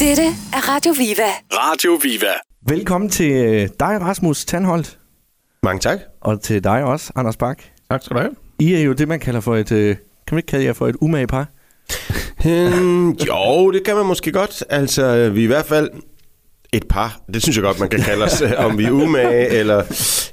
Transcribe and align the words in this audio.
Dette 0.00 0.22
er 0.52 0.74
Radio 0.74 0.92
Viva. 0.92 1.28
Radio 1.52 1.98
Viva. 2.02 2.32
Velkommen 2.68 3.10
til 3.10 3.30
øh, 3.30 3.60
dig, 3.80 4.00
Rasmus 4.00 4.44
Tandholt, 4.44 4.98
Mange 5.62 5.80
tak. 5.80 5.98
og 6.20 6.42
til 6.42 6.64
dig 6.64 6.84
også, 6.84 7.12
Anders 7.16 7.36
Bak. 7.36 7.62
Tak 7.90 8.02
skal 8.02 8.16
du 8.16 8.20
have. 8.20 8.34
I 8.58 8.74
er 8.74 8.80
jo 8.80 8.92
det, 8.92 9.08
man 9.08 9.20
kalder 9.20 9.40
for 9.40 9.56
et... 9.56 9.72
Øh, 9.72 9.96
kan 9.96 10.34
man 10.34 10.38
ikke 10.38 10.46
kalde 10.46 10.64
jer 10.64 10.72
for 10.72 10.88
et 10.88 10.96
umage 11.00 11.26
par? 11.26 11.48
Hmm, 12.42 13.10
jo, 13.10 13.70
det 13.70 13.84
kan 13.84 13.96
man 13.96 14.06
måske 14.06 14.32
godt. 14.32 14.64
Altså, 14.70 15.30
vi 15.30 15.40
er 15.40 15.44
i 15.44 15.46
hvert 15.46 15.66
fald 15.66 15.90
et 16.72 16.88
par. 16.88 17.20
Det 17.34 17.42
synes 17.42 17.56
jeg 17.56 17.62
godt, 17.64 17.80
man 17.80 17.88
kan 17.88 18.00
kalde 18.00 18.24
os. 18.24 18.42
om 18.56 18.78
vi 18.78 18.84
er 18.84 18.90
umage, 18.90 19.48
eller... 19.48 19.76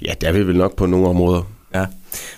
Ja, 0.02 0.14
det 0.22 0.30
er 0.30 0.32
vi 0.34 0.48
vel 0.48 0.58
nok 0.58 0.76
på 0.76 0.86
nogle 0.86 1.08
områder. 1.08 1.42
Ja. 1.76 1.86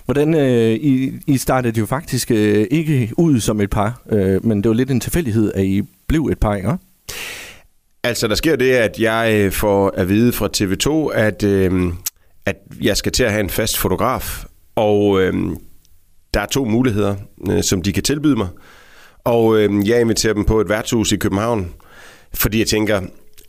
Hvordan, 0.04 0.34
øh, 0.34 0.72
I, 0.72 1.12
I 1.26 1.36
startede 1.38 1.80
jo 1.80 1.86
faktisk 1.86 2.30
øh, 2.30 2.66
ikke 2.70 3.12
ud 3.18 3.40
som 3.40 3.60
et 3.60 3.70
par, 3.70 4.00
øh, 4.12 4.46
men 4.46 4.62
det 4.62 4.68
var 4.68 4.74
lidt 4.74 4.90
en 4.90 5.00
tilfældighed, 5.00 5.52
at 5.54 5.64
I 5.64 5.82
blev 6.06 6.28
et 6.32 6.38
par, 6.38 6.54
ikke? 6.54 6.72
Altså, 8.06 8.28
der 8.28 8.34
sker 8.34 8.56
det, 8.56 8.70
at 8.70 8.98
jeg 8.98 9.34
øh, 9.34 9.52
får 9.52 9.92
at 9.96 10.08
vide 10.08 10.32
fra 10.32 10.48
TV2, 10.56 11.18
at, 11.18 11.42
øh, 11.42 11.92
at 12.46 12.56
jeg 12.80 12.96
skal 12.96 13.12
til 13.12 13.24
at 13.24 13.30
have 13.30 13.40
en 13.40 13.50
fast 13.50 13.78
fotograf, 13.78 14.44
og 14.76 15.20
øh, 15.20 15.34
der 16.34 16.40
er 16.40 16.46
to 16.46 16.64
muligheder, 16.64 17.16
øh, 17.50 17.62
som 17.62 17.82
de 17.82 17.92
kan 17.92 18.02
tilbyde 18.02 18.36
mig. 18.36 18.48
Og 19.24 19.58
øh, 19.58 19.88
jeg 19.88 20.00
inviterer 20.00 20.34
dem 20.34 20.44
på 20.44 20.60
et 20.60 20.68
værtshus 20.68 21.12
i 21.12 21.16
København, 21.16 21.68
fordi 22.34 22.58
jeg 22.58 22.66
tænker, 22.66 23.00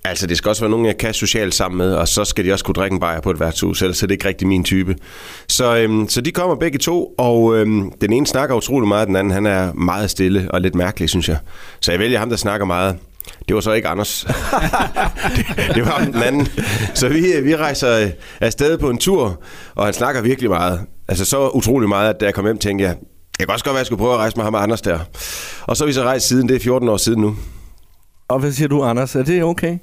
altså 0.04 0.28
det 0.28 0.38
skal 0.38 0.50
også 0.50 0.62
være 0.62 0.72
nogen, 0.72 0.86
jeg 0.86 0.98
kan 0.98 1.14
socialt 1.14 1.56
sammen 1.56 1.78
med, 1.78 1.94
og 1.94 2.08
så 2.08 2.26
skal 2.26 2.46
de 2.46 2.54
også 2.54 2.66
kunne 2.66 2.76
drikke 2.76 2.94
en 2.94 3.00
bajer 3.00 3.22
på 3.22 3.32
et 3.32 3.40
værtshus, 3.40 3.82
ellers 3.82 4.04
er 4.04 4.08
det 4.08 4.14
ikke 4.14 4.28
rigtig 4.28 4.48
min 4.48 4.64
type. 4.64 4.96
Så, 5.50 5.78
øh, 5.78 6.10
så 6.10 6.22
de 6.22 6.32
kommer 6.32 6.56
begge 6.56 6.80
to, 6.80 7.14
og 7.18 7.58
øh, 7.58 7.66
den 8.02 8.14
ene 8.14 8.28
snakker 8.28 8.56
utrolig 8.56 8.88
meget, 8.88 9.08
den 9.08 9.16
anden 9.16 9.34
han 9.34 9.46
er 9.46 9.74
meget 9.74 10.10
stille 10.10 10.52
og 10.52 10.62
lidt 10.62 10.76
mærkelig, 10.76 11.10
synes 11.10 11.30
jeg. 11.30 11.38
Så 11.80 11.92
jeg 11.92 12.00
vælger 12.00 12.20
ham, 12.20 12.30
der 12.30 12.38
snakker 12.38 12.66
meget. 12.66 12.98
Det 13.48 13.55
var 13.55 13.62
så 13.62 13.73
ikke 13.73 13.88
Anders. 13.88 14.27
det, 15.36 15.45
det 15.76 15.86
var 15.86 15.99
den 16.13 16.23
anden. 16.23 16.48
Så 16.94 17.09
vi, 17.09 17.26
vi 17.44 17.56
rejser 17.56 18.11
afsted 18.42 18.78
på 18.78 18.89
en 18.89 18.97
tur, 18.97 19.42
og 19.75 19.86
han 19.86 19.94
snakker 19.94 20.22
virkelig 20.22 20.50
meget. 20.50 20.81
Altså 21.08 21.25
så 21.25 21.50
utrolig 21.50 21.89
meget, 21.89 22.09
at 22.09 22.19
da 22.19 22.25
jeg 22.25 22.34
kom 22.34 22.45
hjem, 22.45 22.58
tænkte 22.58 22.86
jeg, 22.86 22.95
jeg 23.39 23.47
kan 23.47 23.53
også 23.53 23.66
godt 23.66 23.73
være, 23.73 23.80
at 23.80 23.81
jeg 23.81 23.86
skulle 23.86 24.00
prøve 24.00 24.14
at 24.14 24.19
rejse 24.19 24.38
med 24.38 24.44
ham 24.44 24.53
og 24.53 24.64
Anders 24.64 24.81
der. 24.81 25.00
Og 25.61 25.78
så 25.78 25.84
har 25.84 25.88
vi 25.88 25.94
så 25.94 26.03
rejst 26.03 26.28
siden, 26.28 26.50
det 26.50 26.56
er 26.56 26.59
14 26.59 26.89
år 26.89 26.97
siden 26.97 27.22
nu. 27.22 27.36
Og 28.28 28.39
hvad 28.39 28.52
siger 28.52 28.67
du, 28.67 28.84
Anders? 28.84 29.16
Er 29.16 29.23
det 29.23 29.44
okay? 29.44 29.78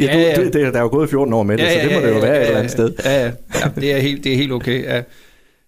Ja, 0.00 0.04
Ja, 0.04 0.12
du, 0.14 0.18
ja. 0.18 0.44
Det, 0.44 0.52
det, 0.52 0.72
der 0.72 0.78
er 0.78 0.82
jo 0.82 0.88
gået 0.88 1.10
14 1.10 1.34
år 1.34 1.42
med 1.42 1.58
det, 1.58 1.72
så 1.72 1.78
det 1.88 1.92
må 1.92 2.06
det 2.06 2.14
jo 2.14 2.20
være 2.20 2.40
et 2.40 2.46
eller 2.46 2.58
andet 2.58 2.72
sted. 2.72 2.92
Ja, 3.04 3.24
ja, 3.24 3.30
ja 3.54 3.70
det, 3.80 3.92
er 3.92 3.98
helt, 3.98 4.24
det 4.24 4.32
er 4.32 4.36
helt 4.36 4.52
okay. 4.52 4.84
Ja. 4.84 5.02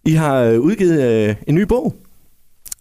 I 0.05 0.13
har 0.13 0.41
øh, 0.41 0.61
udgivet 0.61 1.03
øh, 1.03 1.35
en 1.47 1.55
ny 1.55 1.63
bog, 1.63 1.95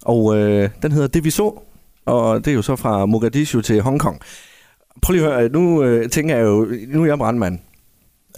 og 0.01 0.37
øh, 0.37 0.69
den 0.81 0.91
hedder 0.91 1.07
Det 1.07 1.23
vi 1.23 1.29
så, 1.29 1.61
og 2.05 2.45
det 2.45 2.51
er 2.51 2.55
jo 2.55 2.61
så 2.61 2.75
fra 2.75 3.05
Mogadishu 3.05 3.61
til 3.61 3.81
Hongkong. 3.81 4.21
Prøv 5.01 5.13
lige 5.13 5.27
at 5.27 5.33
høre, 5.33 5.49
nu 5.49 5.83
øh, 5.83 6.09
tænker 6.09 6.35
jeg 6.35 6.45
jo, 6.45 6.67
nu 6.87 7.01
er 7.01 7.05
jeg 7.05 7.17
brandmand. 7.17 7.59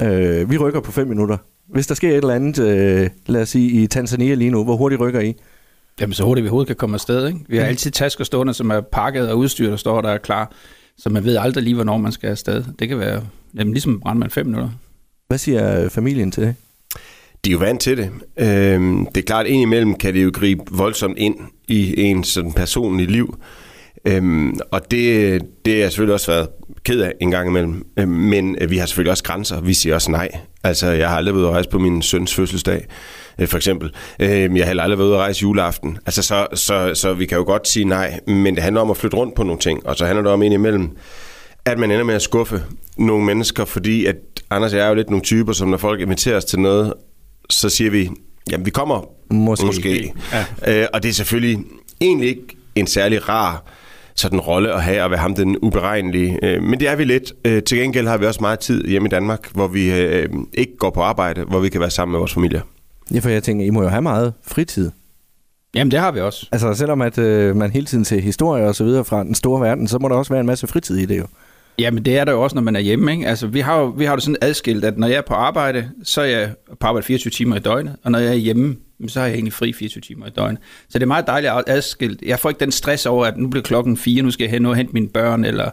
Øh, 0.02 0.52
vi 0.52 0.58
rykker 0.58 0.80
på 0.80 0.92
5 0.92 1.08
minutter. 1.08 1.38
Hvis 1.68 1.88
der 1.88 1.95
sker 1.95 2.10
et 2.10 2.16
eller 2.16 2.34
andet, 2.34 2.60
øh, 2.60 3.10
lad 3.26 3.42
os 3.42 3.50
sige 3.50 3.70
i 3.70 3.88
Tanzania 3.88 4.34
lige 4.34 4.52
nu, 4.52 4.64
hvor 4.64 4.76
hurtigt 4.76 5.02
rykker 5.02 5.20
I? 5.20 5.34
Jamen, 6.02 6.14
så 6.14 6.23
hurtigt 6.23 6.44
vi 6.44 6.48
overhovedet 6.48 6.68
kan 6.68 6.76
komme 6.76 6.94
afsted. 6.94 7.28
Ikke? 7.28 7.40
Vi 7.50 7.58
har 7.58 7.66
altid 7.66 7.92
tasker 7.92 8.23
stående, 8.23 8.54
som 8.54 8.70
er 8.70 8.82
pakket 8.82 9.30
og 9.30 9.38
udstyr, 9.38 9.70
der 9.70 9.78
står 9.78 10.02
der 10.02 10.10
er 10.10 10.18
klar. 10.18 10.52
Så 10.98 11.10
man 11.10 11.23
ved 11.23 11.38
aldrig 11.38 11.64
lige, 11.64 11.76
hvornår 11.76 11.98
man 11.98 12.12
skal 12.12 12.30
afsted. 12.30 12.64
Det 12.80 12.88
kan 12.88 13.00
være 13.00 13.23
jamen, 13.56 13.73
ligesom 13.73 14.00
brandmand 14.00 14.32
5 14.32 14.45
minutter. 14.45 14.70
Hvad 15.28 15.38
siger 15.38 15.90
familien 15.90 16.32
til 16.32 16.44
det? 16.44 16.56
De 17.45 17.49
er 17.49 17.53
jo 17.53 17.59
vant 17.59 17.81
til 17.81 17.97
det. 17.97 18.09
Øhm, 18.39 19.05
det 19.05 19.21
er 19.21 19.25
klart, 19.25 19.45
at 19.45 19.52
indimellem 19.52 19.95
kan 19.95 20.13
det 20.13 20.23
jo 20.23 20.31
gribe 20.33 20.63
voldsomt 20.71 21.17
ind 21.17 21.35
i 21.67 22.02
en 22.02 22.23
sådan 22.23 22.53
personlig 22.53 23.07
liv. 23.07 23.38
Øhm, 24.05 24.59
og 24.71 24.91
det, 24.91 25.41
det 25.65 25.73
har 25.73 25.80
jeg 25.80 25.91
selvfølgelig 25.91 26.13
også 26.13 26.31
været 26.31 26.47
ked 26.83 27.02
af 27.02 27.13
en 27.21 27.31
gang 27.31 27.49
imellem. 27.49 27.85
Øhm, 27.99 28.09
men 28.09 28.58
øh, 28.61 28.69
vi 28.69 28.77
har 28.77 28.85
selvfølgelig 28.85 29.11
også 29.11 29.23
grænser. 29.23 29.61
Vi 29.61 29.73
siger 29.73 29.95
også 29.95 30.11
nej. 30.11 30.30
Altså, 30.63 30.88
jeg 30.88 31.09
har 31.09 31.17
aldrig 31.17 31.35
været 31.35 31.41
ude 31.41 31.49
at 31.49 31.53
rejse 31.53 31.69
på 31.69 31.80
min 31.80 32.02
søns 32.02 32.35
fødselsdag, 32.35 32.85
øh, 33.39 33.47
for 33.47 33.58
eksempel. 33.58 33.91
Øhm, 34.19 34.55
jeg 34.58 34.64
har 34.64 34.67
heller 34.67 34.83
aldrig 34.83 34.99
været 34.99 35.08
ude 35.08 35.15
at 35.15 35.21
rejse 35.21 35.42
juleaften. 35.42 35.97
Altså, 36.05 36.21
så, 36.21 36.47
så, 36.53 36.92
så 36.93 37.14
vi 37.14 37.26
kan 37.26 37.37
jo 37.37 37.43
godt 37.43 37.67
sige 37.67 37.86
nej. 37.86 38.20
Men 38.27 38.55
det 38.55 38.64
handler 38.64 38.81
om 38.81 38.92
at 38.92 38.97
flytte 38.97 39.17
rundt 39.17 39.36
på 39.36 39.43
nogle 39.43 39.59
ting. 39.59 39.87
Og 39.87 39.95
så 39.95 40.05
handler 40.05 40.23
det 40.23 40.31
om 40.31 40.42
indimellem, 40.42 40.89
at 41.65 41.80
man 41.80 41.92
ender 41.92 42.03
med 42.03 42.15
at 42.15 42.21
skuffe 42.21 42.64
nogle 42.97 43.26
mennesker, 43.26 43.65
fordi 43.65 44.05
at 44.05 44.15
Anders 44.49 44.73
og 44.73 44.80
jeg 44.80 44.86
er 44.86 44.89
jo 44.89 44.95
lidt 44.95 45.09
nogle 45.09 45.23
typer, 45.23 45.53
som 45.53 45.67
når 45.67 45.77
folk 45.77 46.02
inviterer 46.02 46.37
os 46.37 46.45
til 46.45 46.59
noget, 46.59 46.93
så 47.49 47.69
siger 47.69 47.91
vi, 47.91 48.09
jamen 48.52 48.65
vi 48.65 48.71
kommer 48.71 49.05
Måske. 49.31 49.65
måske. 49.65 50.13
Ja. 50.65 50.81
Øh, 50.81 50.87
og 50.93 51.03
det 51.03 51.09
er 51.09 51.13
selvfølgelig 51.13 51.65
egentlig 52.02 52.30
ikke 52.30 52.58
en 52.75 52.87
særlig 52.87 53.30
rar 53.30 53.63
sådan 54.15 54.39
rolle 54.39 54.73
at 54.73 54.83
have 54.83 55.02
at 55.02 55.11
være 55.11 55.19
ham 55.19 55.35
den 55.35 55.58
uberegnelige. 55.58 56.39
Øh, 56.43 56.63
men 56.63 56.80
det 56.80 56.87
er 56.87 56.95
vi 56.95 57.03
lidt. 57.03 57.33
Øh, 57.45 57.63
til 57.63 57.77
gengæld 57.77 58.08
har 58.08 58.17
vi 58.17 58.25
også 58.25 58.41
meget 58.41 58.59
tid 58.59 58.87
hjemme 58.87 59.08
i 59.08 59.09
Danmark, 59.09 59.52
hvor 59.53 59.67
vi 59.67 59.91
øh, 59.91 60.30
ikke 60.53 60.77
går 60.77 60.89
på 60.89 61.02
arbejde, 61.02 61.43
hvor 61.43 61.59
vi 61.59 61.69
kan 61.69 61.81
være 61.81 61.89
sammen 61.89 62.11
med 62.11 62.19
vores 62.19 62.33
familie. 62.33 62.61
Ja, 63.13 63.19
for 63.19 63.30
jeg 63.30 63.43
tænker, 63.43 63.65
I 63.65 63.69
må 63.69 63.81
jo 63.81 63.87
have 63.87 64.02
meget 64.02 64.33
fritid. 64.47 64.91
Jamen, 65.75 65.91
det 65.91 65.99
har 65.99 66.11
vi 66.11 66.19
også. 66.19 66.47
Altså, 66.52 66.73
selvom 66.73 67.02
at 67.02 67.17
øh, 67.17 67.55
man 67.55 67.71
hele 67.71 67.85
tiden 67.85 68.05
ser 68.05 68.19
historier 68.21 68.65
og 68.65 68.75
så 68.75 68.83
videre 68.83 69.05
fra 69.05 69.23
den 69.23 69.35
store 69.35 69.61
verden, 69.61 69.87
så 69.87 69.99
må 69.99 70.08
der 70.08 70.15
også 70.15 70.33
være 70.33 70.39
en 70.39 70.45
masse 70.45 70.67
fritid 70.67 70.97
i 70.97 71.05
det 71.05 71.17
jo. 71.17 71.25
Jamen, 71.80 72.05
det 72.05 72.17
er 72.17 72.26
der 72.26 72.32
jo 72.32 72.43
også, 72.43 72.55
når 72.55 72.61
man 72.61 72.76
er 72.76 72.80
hjemme. 72.80 73.11
Ikke? 73.11 73.27
Altså, 73.27 73.48
vi 73.48 73.60
har 73.60 73.80
jo 73.80 73.86
vi 73.86 74.05
har 74.05 74.15
det 74.15 74.23
sådan 74.23 74.38
adskilt, 74.42 74.86
at 74.86 74.98
når 74.98 75.08
jeg 75.08 75.17
er 75.17 75.21
på 75.21 75.33
arbejde, 75.33 75.89
så 76.04 76.21
er 76.21 76.26
jeg 76.26 76.54
på 76.80 76.88
arbejde 76.88 77.05
24 77.05 77.32
timer 77.32 77.55
i 77.55 77.60
døgnet, 77.60 77.95
og 78.04 78.11
når 78.11 78.20
jeg 78.20 78.30
er 78.30 78.33
hjemme, 78.33 78.77
så 79.08 79.20
har 79.20 79.27
jeg 79.27 79.33
egentlig 79.33 79.54
fri 79.54 79.73
24 79.73 80.02
timer 80.02 80.27
i 80.27 80.30
døgnet. 80.30 80.61
Så 80.89 80.99
det 80.99 81.04
er 81.04 81.08
meget 81.08 81.27
dejligt 81.27 81.54
at 81.54 81.64
adskilt. 81.67 82.21
Jeg 82.21 82.39
får 82.39 82.49
ikke 82.49 82.60
den 82.60 82.71
stress 82.71 83.05
over, 83.05 83.26
at 83.26 83.38
nu 83.38 83.48
bliver 83.48 83.64
klokken 83.64 83.98
4, 83.98 84.21
nu 84.21 84.32
skal 84.32 84.43
jeg 84.43 84.52
hen 84.52 84.65
og 84.65 84.76
hente 84.76 84.93
mine 84.93 85.08
børn, 85.10 85.45
eller 85.45 85.70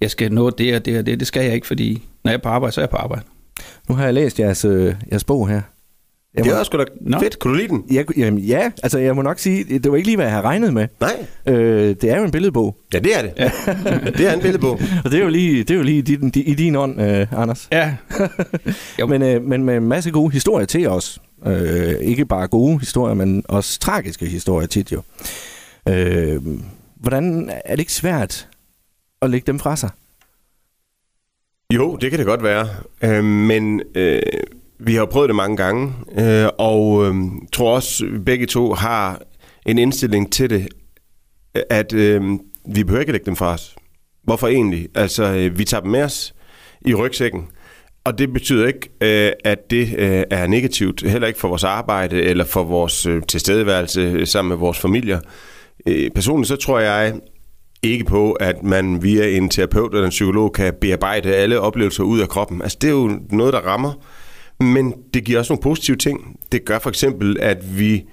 jeg 0.00 0.10
skal 0.10 0.32
nå 0.32 0.50
det 0.50 0.76
og 0.76 0.84
det 0.84 0.98
og 0.98 1.06
det. 1.06 1.20
Det 1.20 1.26
skal 1.26 1.44
jeg 1.44 1.54
ikke, 1.54 1.66
fordi 1.66 2.02
når 2.24 2.30
jeg 2.30 2.38
er 2.38 2.42
på 2.42 2.48
arbejde, 2.48 2.74
så 2.74 2.80
er 2.80 2.82
jeg 2.82 2.90
på 2.90 2.96
arbejde. 2.96 3.22
Nu 3.88 3.94
har 3.94 4.04
jeg 4.04 4.14
læst 4.14 4.40
jeres, 4.40 4.64
øh, 4.64 4.94
jeres 5.10 5.24
bog 5.24 5.48
her. 5.48 5.60
Jeg 6.34 6.44
Det 6.44 6.52
er 6.52 6.56
også 6.58 6.68
sgu 6.70 6.78
da 6.78 6.84
Nå. 7.00 7.18
fedt. 7.20 7.38
Kunne 7.38 7.52
du 7.54 7.58
lide 7.58 7.68
den? 7.68 7.84
jeg, 7.90 8.18
jamen, 8.18 8.38
ja, 8.40 8.70
altså 8.82 8.98
jeg 8.98 9.16
må 9.16 9.22
nok 9.22 9.38
sige, 9.38 9.78
det 9.78 9.90
var 9.90 9.96
ikke 9.96 10.08
lige, 10.08 10.16
hvad 10.16 10.24
jeg 10.26 10.32
havde 10.32 10.44
regnet 10.44 10.74
med. 10.74 10.88
Nej. 11.00 11.26
Øh, 11.46 11.88
det 12.00 12.04
er 12.04 12.18
jo 12.18 12.24
en 12.24 12.30
billedbog, 12.30 12.76
Ja, 12.94 12.98
det 12.98 13.18
er 13.18 13.22
det. 13.22 13.32
Ja. 13.38 13.50
det 14.18 14.26
er 14.28 14.32
en 14.32 14.40
billedbog. 14.40 14.80
og 15.04 15.10
det 15.10 15.18
er 15.18 15.22
jo 15.22 15.28
lige, 15.28 15.58
det 15.64 15.70
er 15.70 15.74
jo 15.78 15.82
lige 15.82 15.98
i, 15.98 16.02
din, 16.02 16.32
i 16.36 16.54
din 16.54 16.76
ånd, 16.76 17.00
øh, 17.02 17.26
Anders. 17.32 17.68
Ja, 17.72 17.94
Jo. 18.98 19.06
men, 19.12 19.22
øh, 19.22 19.42
men 19.42 19.64
med 19.64 19.76
en 19.76 19.88
masse 19.88 20.10
gode 20.10 20.32
historier 20.32 20.66
til 20.66 20.88
os. 20.88 21.18
Øh, 21.46 21.94
ikke 22.00 22.24
bare 22.24 22.46
gode 22.48 22.78
historier, 22.78 23.14
men 23.14 23.44
også 23.48 23.80
tragiske 23.80 24.26
historier 24.26 24.66
tit 24.66 24.92
jo. 24.92 25.02
Øh, 25.88 26.40
hvordan 26.96 27.50
er 27.64 27.70
det 27.70 27.80
ikke 27.80 27.92
svært 27.92 28.48
at 29.22 29.30
lægge 29.30 29.46
dem 29.46 29.58
fra 29.58 29.76
sig? 29.76 29.90
Jo, 31.74 31.96
det 31.96 32.10
kan 32.10 32.18
det 32.18 32.26
godt 32.26 32.42
være. 32.42 32.68
Øh, 33.02 33.24
men 33.24 33.82
øh, 33.94 34.22
vi 34.78 34.94
har 34.94 35.06
prøvet 35.06 35.28
det 35.28 35.36
mange 35.36 35.56
gange, 35.56 35.92
øh, 36.18 36.48
og 36.58 37.06
øh, 37.06 37.14
tror 37.52 37.74
også, 37.74 38.04
at 38.14 38.24
begge 38.24 38.46
to 38.46 38.72
har 38.72 39.20
en 39.66 39.78
indstilling 39.78 40.32
til 40.32 40.50
det, 40.50 40.68
at 41.70 41.92
øh, 41.92 42.22
vi 42.74 42.84
behøver 42.84 43.00
ikke 43.00 43.12
lægge 43.12 43.26
dem 43.26 43.36
fra 43.36 43.52
os. 43.52 43.76
Hvorfor 44.24 44.48
egentlig? 44.48 44.88
Altså, 44.94 45.24
øh, 45.24 45.58
vi 45.58 45.64
tager 45.64 45.80
dem 45.80 45.90
med 45.90 46.02
os 46.02 46.34
i 46.86 46.94
rygsækken, 46.94 47.46
og 48.04 48.18
det 48.18 48.32
betyder 48.32 48.66
ikke, 48.66 48.88
øh, 49.00 49.32
at 49.44 49.70
det 49.70 49.94
øh, 49.98 50.22
er 50.30 50.46
negativt, 50.46 51.10
heller 51.10 51.28
ikke 51.28 51.40
for 51.40 51.48
vores 51.48 51.64
arbejde 51.64 52.22
eller 52.22 52.44
for 52.44 52.64
vores 52.64 53.06
øh, 53.06 53.22
tilstedeværelse 53.28 54.26
sammen 54.26 54.48
med 54.48 54.56
vores 54.56 54.78
familier. 54.78 55.20
Øh, 55.86 56.10
personligt 56.14 56.48
så 56.48 56.56
tror 56.56 56.78
jeg 56.78 57.14
ikke 57.82 58.04
på, 58.04 58.32
at 58.32 58.62
man 58.62 59.02
via 59.02 59.36
en 59.36 59.48
terapeut 59.48 59.92
eller 59.92 60.04
en 60.04 60.10
psykolog 60.10 60.52
kan 60.52 60.74
bearbejde 60.80 61.34
alle 61.34 61.60
oplevelser 61.60 62.04
ud 62.04 62.20
af 62.20 62.28
kroppen. 62.28 62.62
Altså 62.62 62.78
det 62.80 62.88
er 62.88 62.92
jo 62.92 63.20
noget, 63.30 63.52
der 63.52 63.60
rammer, 63.60 63.92
men 64.60 64.94
det 65.14 65.24
giver 65.24 65.38
også 65.38 65.52
nogle 65.52 65.62
positive 65.62 65.96
ting. 65.96 66.36
Det 66.52 66.64
gør 66.64 66.78
for 66.78 66.90
eksempel, 66.90 67.36
at 67.40 67.78
vi, 67.78 68.04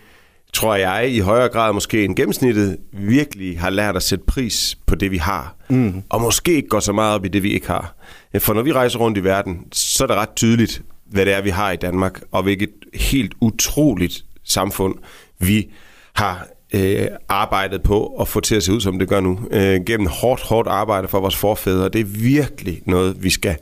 tror 0.54 0.76
jeg, 0.76 1.10
i 1.12 1.20
højere 1.20 1.50
grad 1.50 1.74
måske 1.74 2.06
end 2.06 2.16
gennemsnittet, 2.16 2.78
virkelig 2.94 3.60
har 3.60 3.70
lært 3.70 3.96
at 3.96 4.04
sætte 4.04 4.26
pris 4.26 4.78
på 4.86 4.96
det, 4.96 5.12
vi 5.12 5.18
har. 5.18 5.56
Mm. 5.70 6.04
Og 6.10 6.22
måske 6.22 6.54
ikke 6.54 6.68
går 6.68 6.80
så 6.80 6.94
meget 6.94 7.16
op 7.16 7.26
i 7.26 7.28
det, 7.28 7.44
vi 7.44 7.54
ikke 7.54 7.68
har. 7.68 7.96
For 8.40 8.54
når 8.54 8.62
vi 8.62 8.72
rejser 8.72 9.00
rundt 9.00 9.18
i 9.18 9.24
verden, 9.24 9.60
så 9.72 10.04
er 10.04 10.08
det 10.08 10.16
ret 10.16 10.36
tydeligt, 10.36 10.82
hvad 11.06 11.26
det 11.26 11.34
er, 11.34 11.42
vi 11.42 11.50
har 11.50 11.72
i 11.72 11.76
Danmark, 11.76 12.22
og 12.32 12.44
hvilket 12.44 12.70
helt 12.94 13.34
utroligt 13.42 14.26
samfund 14.44 14.96
vi 15.40 15.72
har 16.14 16.48
øh, 16.74 17.08
arbejdet 17.30 17.82
på 17.82 18.06
at 18.06 18.28
få 18.28 18.40
til 18.40 18.56
at 18.56 18.64
se 18.64 18.74
ud, 18.74 18.82
som 18.82 19.00
det 19.00 19.08
gør 19.08 19.20
nu. 19.20 19.40
Øh, 19.52 19.82
gennem 19.86 20.08
hårdt, 20.08 20.42
hårdt 20.42 20.68
arbejde 20.68 21.08
for 21.08 21.20
vores 21.20 21.36
forfædre. 21.36 21.90
Det 21.90 22.02
er 22.02 22.06
virkelig 22.06 22.82
noget, 22.86 23.24
vi 23.24 23.30
skal 23.30 23.56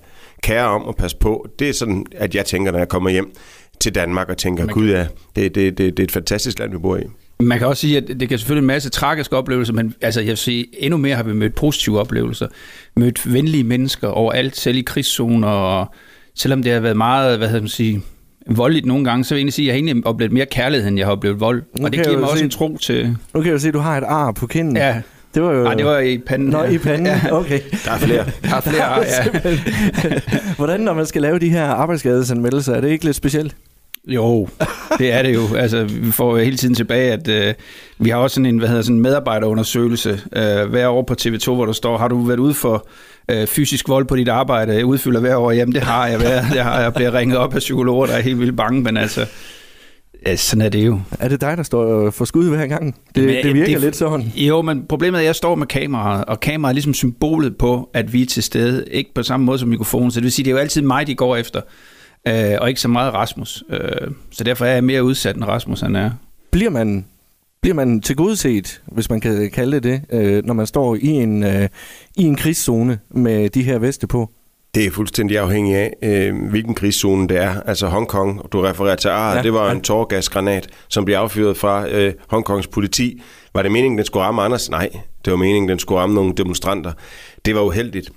kære 0.43 0.65
om 0.65 0.83
og 0.83 0.95
passe 0.95 1.17
på. 1.17 1.47
Det 1.59 1.69
er 1.69 1.73
sådan, 1.73 2.05
at 2.15 2.35
jeg 2.35 2.45
tænker, 2.45 2.71
når 2.71 2.79
jeg 2.79 2.87
kommer 2.87 3.09
hjem 3.09 3.31
til 3.79 3.95
Danmark 3.95 4.29
og 4.29 4.37
tænker, 4.37 4.65
gud 4.65 4.89
ja, 4.89 5.07
det, 5.35 5.55
det, 5.55 5.77
det, 5.77 5.77
det 5.77 5.99
er 5.99 6.03
et 6.03 6.11
fantastisk 6.11 6.59
land, 6.59 6.71
vi 6.71 6.77
bor 6.77 6.97
i. 6.97 7.01
Man 7.39 7.57
kan 7.57 7.67
også 7.67 7.81
sige, 7.81 7.97
at 7.97 8.07
det 8.19 8.29
kan 8.29 8.37
selvfølgelig 8.37 8.61
en 8.61 8.67
masse 8.67 8.89
tragiske 8.89 9.37
oplevelser, 9.37 9.73
men 9.73 9.93
altså, 10.01 10.19
jeg 10.19 10.29
vil 10.29 10.37
sige, 10.37 10.65
endnu 10.83 10.97
mere 10.97 11.15
har 11.15 11.23
vi 11.23 11.33
mødt 11.33 11.55
positive 11.55 11.99
oplevelser. 11.99 12.47
Mødt 12.95 13.33
venlige 13.33 13.63
mennesker 13.63 14.07
overalt, 14.07 14.57
selv 14.57 14.77
i 14.77 14.81
krigszoner, 14.81 15.47
og 15.47 15.93
selvom 16.35 16.63
det 16.63 16.71
har 16.71 16.79
været 16.79 16.97
meget, 16.97 17.37
hvad 17.37 17.47
hedder 17.47 17.61
man 17.61 17.69
sige, 17.69 18.01
voldeligt 18.47 18.85
nogle 18.85 19.05
gange, 19.05 19.23
så 19.23 19.33
vil 19.33 19.37
jeg 19.37 19.41
egentlig 19.41 19.53
sige, 19.53 19.63
at 19.63 19.67
jeg 19.67 19.73
har 19.73 19.77
egentlig 19.77 20.07
oplevet 20.07 20.31
mere 20.31 20.45
kærlighed, 20.45 20.87
end 20.87 20.97
jeg 20.97 21.07
har 21.07 21.11
oplevet 21.11 21.39
vold. 21.39 21.63
Nu 21.79 21.85
og 21.85 21.91
det 21.91 21.97
kan 21.97 22.05
giver 22.05 22.19
mig 22.19 22.29
også 22.29 22.37
se- 22.37 22.43
en 22.43 22.49
tro 22.49 22.77
til... 22.77 23.17
Nu 23.33 23.41
kan 23.41 23.45
jeg 23.45 23.53
jo 23.53 23.59
se, 23.59 23.67
at 23.67 23.73
du 23.73 23.79
har 23.79 23.97
et 23.97 24.03
ar 24.07 24.31
på 24.31 24.47
kinden. 24.47 24.77
Ja, 24.77 25.01
Det 25.33 25.43
var 25.43 25.51
jo... 25.53 25.63
Nej, 25.63 25.73
det 25.73 25.85
var 25.85 25.99
i 25.99 26.17
panden. 26.17 26.49
Nå, 26.49 26.63
ja. 26.63 26.69
i 26.69 26.77
panden, 26.77 27.05
Ja, 27.05 27.21
okay. 27.31 27.59
Der 27.85 27.91
er 27.91 27.97
flere. 27.97 28.25
der 28.43 28.55
er 28.55 28.61
flere, 28.61 29.03
ja. 30.13 30.19
Hvordan, 30.55 30.79
når 30.79 30.93
man 30.93 31.05
skal 31.05 31.21
lave 31.21 31.39
de 31.39 31.49
her 31.49 31.65
arbejdsskadesanmeldelser, 31.65 32.73
er 32.75 32.81
det 32.81 32.89
ikke 32.89 33.05
lidt 33.05 33.15
specielt? 33.15 33.55
Jo, 34.07 34.47
det 34.97 35.11
er 35.13 35.23
det 35.23 35.33
jo. 35.33 35.55
Altså, 35.57 35.83
vi 35.83 36.11
får 36.11 36.37
jo 36.37 36.43
hele 36.43 36.57
tiden 36.57 36.75
tilbage, 36.75 37.11
at 37.11 37.27
øh, 37.27 37.53
vi 37.99 38.09
har 38.09 38.17
også 38.17 38.33
sådan 38.33 38.45
en, 38.45 38.57
hvad 38.57 38.67
hedder, 38.67 38.81
sådan 38.81 38.95
en 38.95 39.01
medarbejderundersøgelse 39.01 40.21
øh, 40.35 40.69
hver 40.69 40.87
år 40.87 41.01
på 41.01 41.15
TV2, 41.21 41.53
hvor 41.53 41.65
der 41.65 41.73
står, 41.73 41.97
har 41.97 42.07
du 42.07 42.21
været 42.21 42.39
ude 42.39 42.53
for 42.53 42.87
øh, 43.31 43.47
fysisk 43.47 43.89
vold 43.89 44.05
på 44.05 44.15
dit 44.15 44.27
arbejde? 44.29 44.73
Jeg 44.73 44.85
udfylder 44.85 45.19
hver 45.19 45.35
år. 45.35 45.51
Jamen, 45.51 45.75
det 45.75 45.81
har 45.83 46.07
jeg 46.07 46.21
været. 46.21 46.45
Det 46.53 46.61
har 46.61 46.81
jeg 46.81 46.93
bliver 46.93 47.13
ringet 47.13 47.37
op 47.37 47.53
af 47.53 47.59
psykologer, 47.59 48.05
der 48.05 48.13
er 48.13 48.21
helt 48.21 48.39
vildt 48.39 48.57
bange, 48.57 48.81
men 48.81 48.97
altså, 48.97 49.25
ja, 50.27 50.35
sådan 50.35 50.61
er 50.61 50.69
det 50.69 50.85
jo. 50.85 50.99
Er 51.19 51.27
det 51.27 51.41
dig, 51.41 51.57
der 51.57 51.63
står 51.63 52.09
for 52.11 52.25
skud 52.25 52.49
hver 52.49 52.67
gang? 52.67 52.95
Det, 53.15 53.23
Men, 53.25 53.35
det 53.43 53.53
virker 53.53 53.73
det- 53.73 53.81
lidt 53.81 53.95
sådan. 53.95 54.31
Jo, 54.35 54.61
men 54.61 54.85
problemet 54.89 55.17
er, 55.17 55.19
at 55.19 55.25
jeg 55.25 55.35
står 55.35 55.55
med 55.55 55.67
kameraet, 55.67 56.25
og 56.25 56.39
kameraet 56.39 56.71
er 56.71 56.75
ligesom 56.75 56.93
symbolet 56.93 57.57
på, 57.57 57.89
at 57.93 58.13
vi 58.13 58.21
er 58.21 58.25
til 58.25 58.43
stede, 58.43 58.85
ikke 58.91 59.13
på 59.13 59.23
samme 59.23 59.45
måde 59.45 59.59
som 59.59 59.69
mikrofonen. 59.69 60.11
Så 60.11 60.19
det 60.19 60.23
vil 60.23 60.31
sige, 60.31 60.43
det 60.43 60.49
er 60.51 60.53
jo 60.53 60.57
altid 60.59 60.81
mig, 60.81 61.07
de 61.07 61.15
går 61.15 61.35
efter, 61.35 61.61
øh, 62.27 62.57
og 62.61 62.69
ikke 62.69 62.81
så 62.81 62.87
meget 62.87 63.13
Rasmus. 63.13 63.63
Øh, 63.69 63.79
så 64.31 64.43
derfor 64.43 64.65
er 64.65 64.73
jeg 64.73 64.83
mere 64.83 65.03
udsat, 65.03 65.35
end 65.35 65.43
Rasmus 65.43 65.81
han 65.81 65.95
er. 65.95 66.11
Bliver 66.51 66.69
man, 66.69 67.05
bliver 67.61 67.75
man 67.75 68.01
tilgodeset, 68.01 68.81
hvis 68.87 69.09
man 69.09 69.19
kan 69.21 69.49
kalde 69.53 69.79
det 69.79 69.83
det, 69.83 70.01
øh, 70.19 70.45
når 70.45 70.53
man 70.53 70.67
står 70.67 70.95
i 70.95 71.07
en, 71.07 71.43
øh, 71.43 71.67
i 72.17 72.23
en 72.23 72.35
krigszone 72.35 72.99
med 73.11 73.49
de 73.49 73.63
her 73.63 73.79
veste 73.79 74.07
på? 74.07 74.29
Det 74.75 74.85
er 74.85 74.91
fuldstændig 74.91 75.37
afhængig 75.37 75.75
af, 75.75 75.93
øh, 76.03 76.49
hvilken 76.49 76.75
krigszone 76.75 77.27
det 77.27 77.37
er. 77.37 77.61
Altså 77.61 77.87
Hongkong, 77.87 78.51
du 78.51 78.61
refererer 78.61 78.95
til, 78.95 79.09
ah, 79.09 79.35
Ja, 79.35 79.41
det 79.41 79.53
var 79.53 79.65
ja. 79.65 79.71
en 79.71 79.81
tårgasgranat, 79.81 80.67
som 80.89 81.05
blev 81.05 81.15
affyret 81.15 81.57
fra 81.57 81.87
øh, 81.89 82.13
Hongkongs 82.27 82.67
politi. 82.67 83.21
Var 83.53 83.61
det 83.61 83.71
meningen, 83.71 83.97
den 83.97 84.05
skulle 84.05 84.23
ramme 84.23 84.41
Anders? 84.41 84.69
Nej, 84.69 84.89
det 85.25 85.31
var 85.31 85.37
meningen, 85.37 85.69
den 85.69 85.79
skulle 85.79 86.01
ramme 86.01 86.15
nogle 86.15 86.33
demonstranter. 86.37 86.91
Det 87.45 87.55
var 87.55 87.61
uheldigt. 87.61 88.09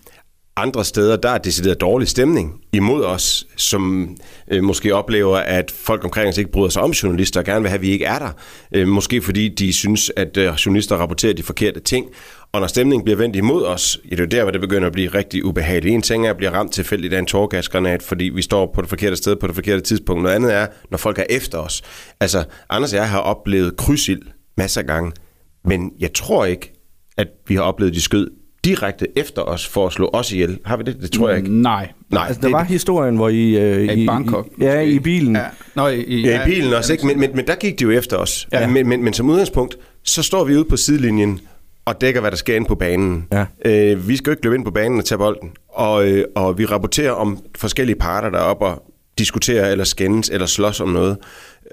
Andre 0.57 0.85
steder, 0.85 1.17
der 1.17 1.31
er 1.31 1.39
decideret 1.39 1.81
dårlig 1.81 2.09
stemning 2.09 2.61
imod 2.73 3.05
os, 3.05 3.47
som 3.57 4.17
øh, 4.51 4.65
måske 4.65 4.95
oplever, 4.95 5.37
at 5.37 5.71
folk 5.71 6.05
omkring 6.05 6.29
os 6.29 6.39
ikke 6.39 6.53
bryder 6.53 6.69
sig 6.69 6.83
om 6.83 6.91
journalister 6.91 7.41
og 7.41 7.47
gerne 7.47 7.61
vil 7.61 7.69
have, 7.69 7.79
at 7.79 7.83
vi 7.83 7.91
ikke 7.91 8.05
er 8.05 8.19
der. 8.19 8.31
Øh, 8.75 8.89
måske 8.89 9.23
fordi 9.23 9.49
de 9.49 9.73
synes, 9.73 10.13
at 10.17 10.37
øh, 10.37 10.53
journalister 10.67 10.97
rapporterer 10.97 11.33
de 11.33 11.43
forkerte 11.43 11.81
ting. 11.81 12.07
Og 12.53 12.61
når 12.61 12.67
stemningen 12.67 13.05
bliver 13.05 13.17
vendt 13.17 13.37
imod 13.37 13.65
os, 13.65 13.99
ja, 14.05 14.11
det 14.11 14.21
er 14.21 14.25
jo 14.25 14.29
der, 14.29 14.43
hvor 14.43 14.51
det 14.51 14.61
begynder 14.61 14.87
at 14.87 14.93
blive 14.93 15.09
rigtig 15.09 15.45
ubehageligt. 15.45 15.95
En 15.95 16.03
ting 16.03 16.27
er 16.27 16.31
at 16.31 16.37
blive 16.37 16.51
ramt 16.51 16.73
tilfældigt 16.73 17.15
af 17.15 17.19
en 17.19 17.27
tårgasgranat, 17.27 18.03
fordi 18.03 18.25
vi 18.25 18.43
står 18.43 18.73
på 18.75 18.81
det 18.83 18.89
forkerte 18.89 19.17
sted 19.17 19.37
på 19.37 19.47
det 19.47 19.55
forkerte 19.55 19.81
tidspunkt. 19.81 20.23
Noget 20.23 20.35
andet 20.37 20.55
er, 20.55 20.67
når 20.91 20.99
folk 20.99 21.19
er 21.19 21.25
efter 21.31 21.59
os. 21.59 21.83
Altså, 22.21 22.45
Anders 22.71 22.93
og 22.93 22.99
jeg 22.99 23.09
har 23.11 23.19
oplevet 23.19 23.77
krydsild 23.77 24.23
masser 24.57 24.81
af 24.81 24.87
gange, 24.87 25.13
men 25.65 25.93
jeg 26.01 26.13
tror 26.13 26.45
ikke, 26.45 26.73
at 27.17 27.29
vi 27.49 27.55
har 27.55 27.63
oplevet, 27.63 27.95
de 27.95 28.01
skød 28.01 28.31
direkte 28.65 29.07
efter 29.17 29.43
os 29.43 29.67
for 29.67 29.87
at 29.87 29.93
slå 29.93 30.11
os 30.13 30.33
ihjel. 30.33 30.59
Har 30.65 30.77
vi 30.77 30.83
det? 30.83 30.97
Det 31.03 31.13
tror 31.13 31.29
jeg 31.29 31.39
ikke. 31.39 31.55
Nej. 31.63 31.89
Nej, 32.11 32.25
Altså, 32.27 32.41
der 32.41 32.49
det, 32.49 32.53
var 32.53 32.65
historien, 32.65 33.17
hvor 33.17 33.29
I... 33.29 33.49
Øh, 33.57 33.87
Ja, 33.87 33.93
i 33.93 34.07
Bangkok. 34.07 34.47
I, 34.59 34.65
ja, 34.65 34.81
i 34.81 34.99
bilen. 34.99 35.37
Ja. 35.37 35.45
Nå, 35.75 35.89
i, 35.89 36.03
i, 36.05 36.27
Ja, 36.27 36.43
i 36.43 36.51
bilen 36.51 36.73
også, 36.73 36.93
ikke? 36.93 37.07
Men, 37.07 37.21
men, 37.21 37.31
men 37.35 37.47
der 37.47 37.55
gik 37.55 37.79
de 37.79 37.85
jo 37.85 37.91
efter 37.91 38.17
os. 38.17 38.49
Ja. 38.53 38.61
Ja. 38.61 38.67
Men, 38.67 38.89
men, 38.89 39.05
men 39.05 39.13
som 39.13 39.31
udgangspunkt, 39.31 39.77
så 40.05 40.23
står 40.23 40.45
vi 40.45 40.57
ude 40.57 40.65
på 40.65 40.77
sidelinjen 40.77 41.41
og 41.85 42.01
dækker, 42.01 42.21
hvad 42.21 42.31
der 42.31 42.37
sker 42.37 42.57
inde 42.57 42.69
på 42.69 42.75
banen. 42.75 43.29
Ja. 43.33 43.45
Øh, 43.65 44.09
vi 44.09 44.17
skal 44.17 44.31
jo 44.31 44.33
ikke 44.33 44.45
løbe 44.45 44.57
ind 44.57 44.65
på 44.65 44.71
banen 44.71 44.99
og 44.99 45.05
tage 45.05 45.19
bolden. 45.19 45.51
Og, 45.69 46.09
øh, 46.09 46.25
og 46.35 46.59
vi 46.59 46.67
rapporterer 46.67 47.13
om 47.13 47.39
forskellige 47.57 47.97
parter, 47.97 48.31
der 48.31 48.39
er 48.39 48.43
oppe 48.43 48.67
og 48.67 48.83
diskuterer 49.19 49.71
eller 49.71 49.85
skændes 49.85 50.29
eller 50.29 50.47
slås 50.47 50.81
om 50.81 50.89
noget. 50.89 51.17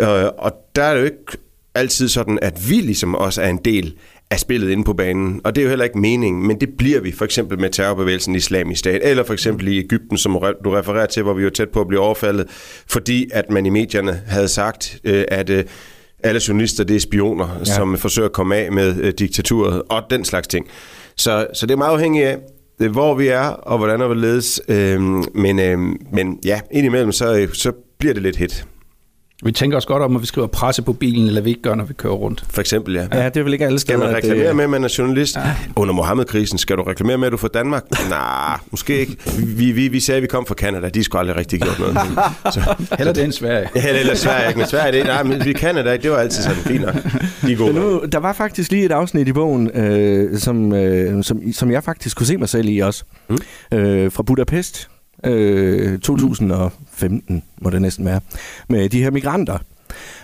Øh, 0.02 0.26
og 0.38 0.52
der 0.76 0.84
er 0.84 0.94
det 0.94 1.02
jo 1.02 1.06
ikke 1.06 1.38
altid 1.76 2.08
sådan, 2.08 2.40
at 2.42 2.70
vi 2.70 2.76
ligesom 2.76 3.16
også 3.16 3.42
er 3.42 3.50
en 3.50 3.60
del 3.66 3.94
af 4.32 4.40
spillet 4.40 4.70
inde 4.70 4.84
på 4.84 4.94
banen. 4.94 5.42
Og 5.44 5.56
det 5.56 5.62
er 5.62 5.64
jo 5.64 5.70
heller 5.70 5.86
ikke 5.86 6.00
meningen, 6.00 6.48
men 6.48 6.62
det 6.62 6.70
bliver 6.78 7.00
vi 7.02 7.12
for 7.12 7.26
eksempel 7.26 7.60
med 7.60 7.70
terrorbevægelsen 7.70 8.36
Islamisk 8.36 8.80
Stat, 8.80 9.02
eller 9.04 9.24
for 9.24 9.34
eksempel 9.34 9.68
i 9.68 9.80
Ægypten, 9.80 10.18
som 10.18 10.44
du 10.64 10.70
refererer 10.70 11.06
til, 11.06 11.24
hvor 11.24 11.34
vi 11.34 11.44
var 11.44 11.50
tæt 11.50 11.70
på 11.70 11.82
at 11.82 11.88
blive 11.88 12.02
overfaldet, 12.02 12.48
fordi 12.88 13.30
at 13.34 13.50
man 13.50 13.66
i 13.66 13.70
medierne 13.70 14.22
havde 14.28 14.48
sagt, 14.48 15.00
øh, 15.04 15.26
at 15.28 15.50
øh, 15.50 15.64
alle 16.24 16.42
journalister 16.48 16.83
det 16.83 16.95
er 16.95 17.00
spioner, 17.00 17.48
Ja. 17.60 17.63
som 17.66 17.98
forsøger 17.98 18.27
at 18.27 18.33
komme 18.33 18.56
af 18.56 18.71
med 18.71 18.95
øh, 19.01 19.13
diktaturet 19.19 19.81
og 19.89 20.01
den 20.10 20.25
slags 20.25 20.48
ting. 20.48 20.68
Så, 21.18 21.48
så 21.54 21.66
det 21.66 21.74
er 21.74 21.77
meget 21.77 21.94
afhængigt 21.94 22.25
af, 22.27 22.38
øh, 22.81 22.92
hvor 22.92 23.13
vi 23.16 23.27
er, 23.27 23.39
og 23.48 23.77
hvordan 23.77 24.01
og 24.01 24.07
hvorledes. 24.07 24.62
Øh, 24.68 25.01
men, 25.33 25.60
øh, 25.60 25.80
men 26.13 26.39
ja, 26.45 26.60
indimellem, 26.71 27.12
så, 27.12 27.36
øh, 27.38 27.54
så 27.54 27.71
bliver 28.00 28.13
det 28.13 28.24
lidt 28.24 28.36
hit. 28.36 28.66
Vi 29.44 29.52
tænker 29.52 29.78
os 29.78 29.86
godt 29.86 30.04
om, 30.04 30.16
at 30.16 30.22
vi 30.22 30.28
skriver 30.28 30.48
presse 30.48 30.82
på 30.82 30.94
bilen, 30.94 31.28
eller 31.28 31.42
vi 31.42 31.50
ikke 31.50 31.62
gør, 31.62 31.76
når 31.76 31.84
vi 31.84 31.94
kører 31.94 32.14
rundt. 32.14 32.46
For 32.50 32.62
eksempel, 32.62 32.94
ja. 32.96 33.08
Ja, 33.14 33.26
det 33.30 33.38
er 33.38 33.44
vel 33.44 33.54
ikke 33.54 33.66
alle 33.66 33.80
Skal 33.80 33.94
steder, 33.94 34.00
man 34.08 34.10
at, 34.10 34.24
reklamere 34.24 34.50
øh, 34.50 34.56
med, 34.56 34.64
at 34.64 34.70
man 34.70 34.84
er 34.84 34.96
journalist? 34.98 35.36
Ja. 35.36 35.56
Under 35.76 35.94
Mohammed-krisen, 35.94 36.58
skal 36.58 36.78
du 36.78 36.84
reklamere 36.84 37.18
med, 37.18 37.28
at 37.28 37.32
du 37.32 37.36
er 37.36 37.40
fra 37.40 37.48
Danmark? 37.48 37.84
Nej, 38.10 38.58
måske 38.72 39.00
ikke. 39.00 39.18
Vi, 39.38 39.72
vi, 39.72 39.88
vi 39.88 40.00
sagde, 40.00 40.18
at 40.18 40.22
vi 40.22 40.28
kom 40.28 40.46
fra 40.46 40.56
Canada. 40.56 40.90
De 40.90 41.04
skulle 41.04 41.20
aldrig 41.20 41.38
rigtig 41.38 41.62
gjort 41.62 41.80
noget. 41.80 41.98
Så, 42.54 42.76
Heller 42.98 43.14
det 43.14 43.24
end 43.24 43.32
Sverige. 43.32 43.70
ja, 43.76 44.00
eller 44.00 44.16
Sverige, 44.16 44.48
ikke? 44.48 44.58
Men 44.60 44.68
Sverige, 44.68 44.92
det, 44.98 45.06
nej, 45.06 45.24
men 45.24 45.46
vi 45.46 45.54
Canada, 45.54 45.98
det 45.98 46.12
var 46.12 46.18
altid 46.18 46.44
sådan 46.44 46.58
fint 46.58 46.82
nok. 46.82 46.96
De 47.42 47.56
gode. 47.56 47.74
Men 47.74 47.82
nu, 47.82 48.02
der 48.12 48.20
var 48.20 48.34
faktisk 48.34 48.72
lige 48.72 48.86
et 48.86 48.92
afsnit 48.92 49.28
i 49.28 49.34
bogen, 49.34 49.72
øh, 49.78 50.38
som, 50.40 50.74
øh, 50.74 51.24
som, 51.24 51.54
som 51.54 51.72
jeg 51.72 51.84
faktisk 51.84 52.18
kunne 52.18 52.28
se 52.28 52.38
mig 52.38 52.50
selv 52.50 52.70
i 52.70 52.80
også. 52.80 53.04
Mm. 53.30 53.78
Øh, 53.78 54.12
fra 54.12 54.24
Budapest. 54.24 54.90
Øh, 55.25 56.00
2015 56.00 57.44
må 57.62 57.69
det 57.69 57.81
næsten 57.81 58.06
være. 58.06 58.21
Med 58.68 58.89
de 58.89 59.04
her 59.04 59.12
migranter. 59.12 59.57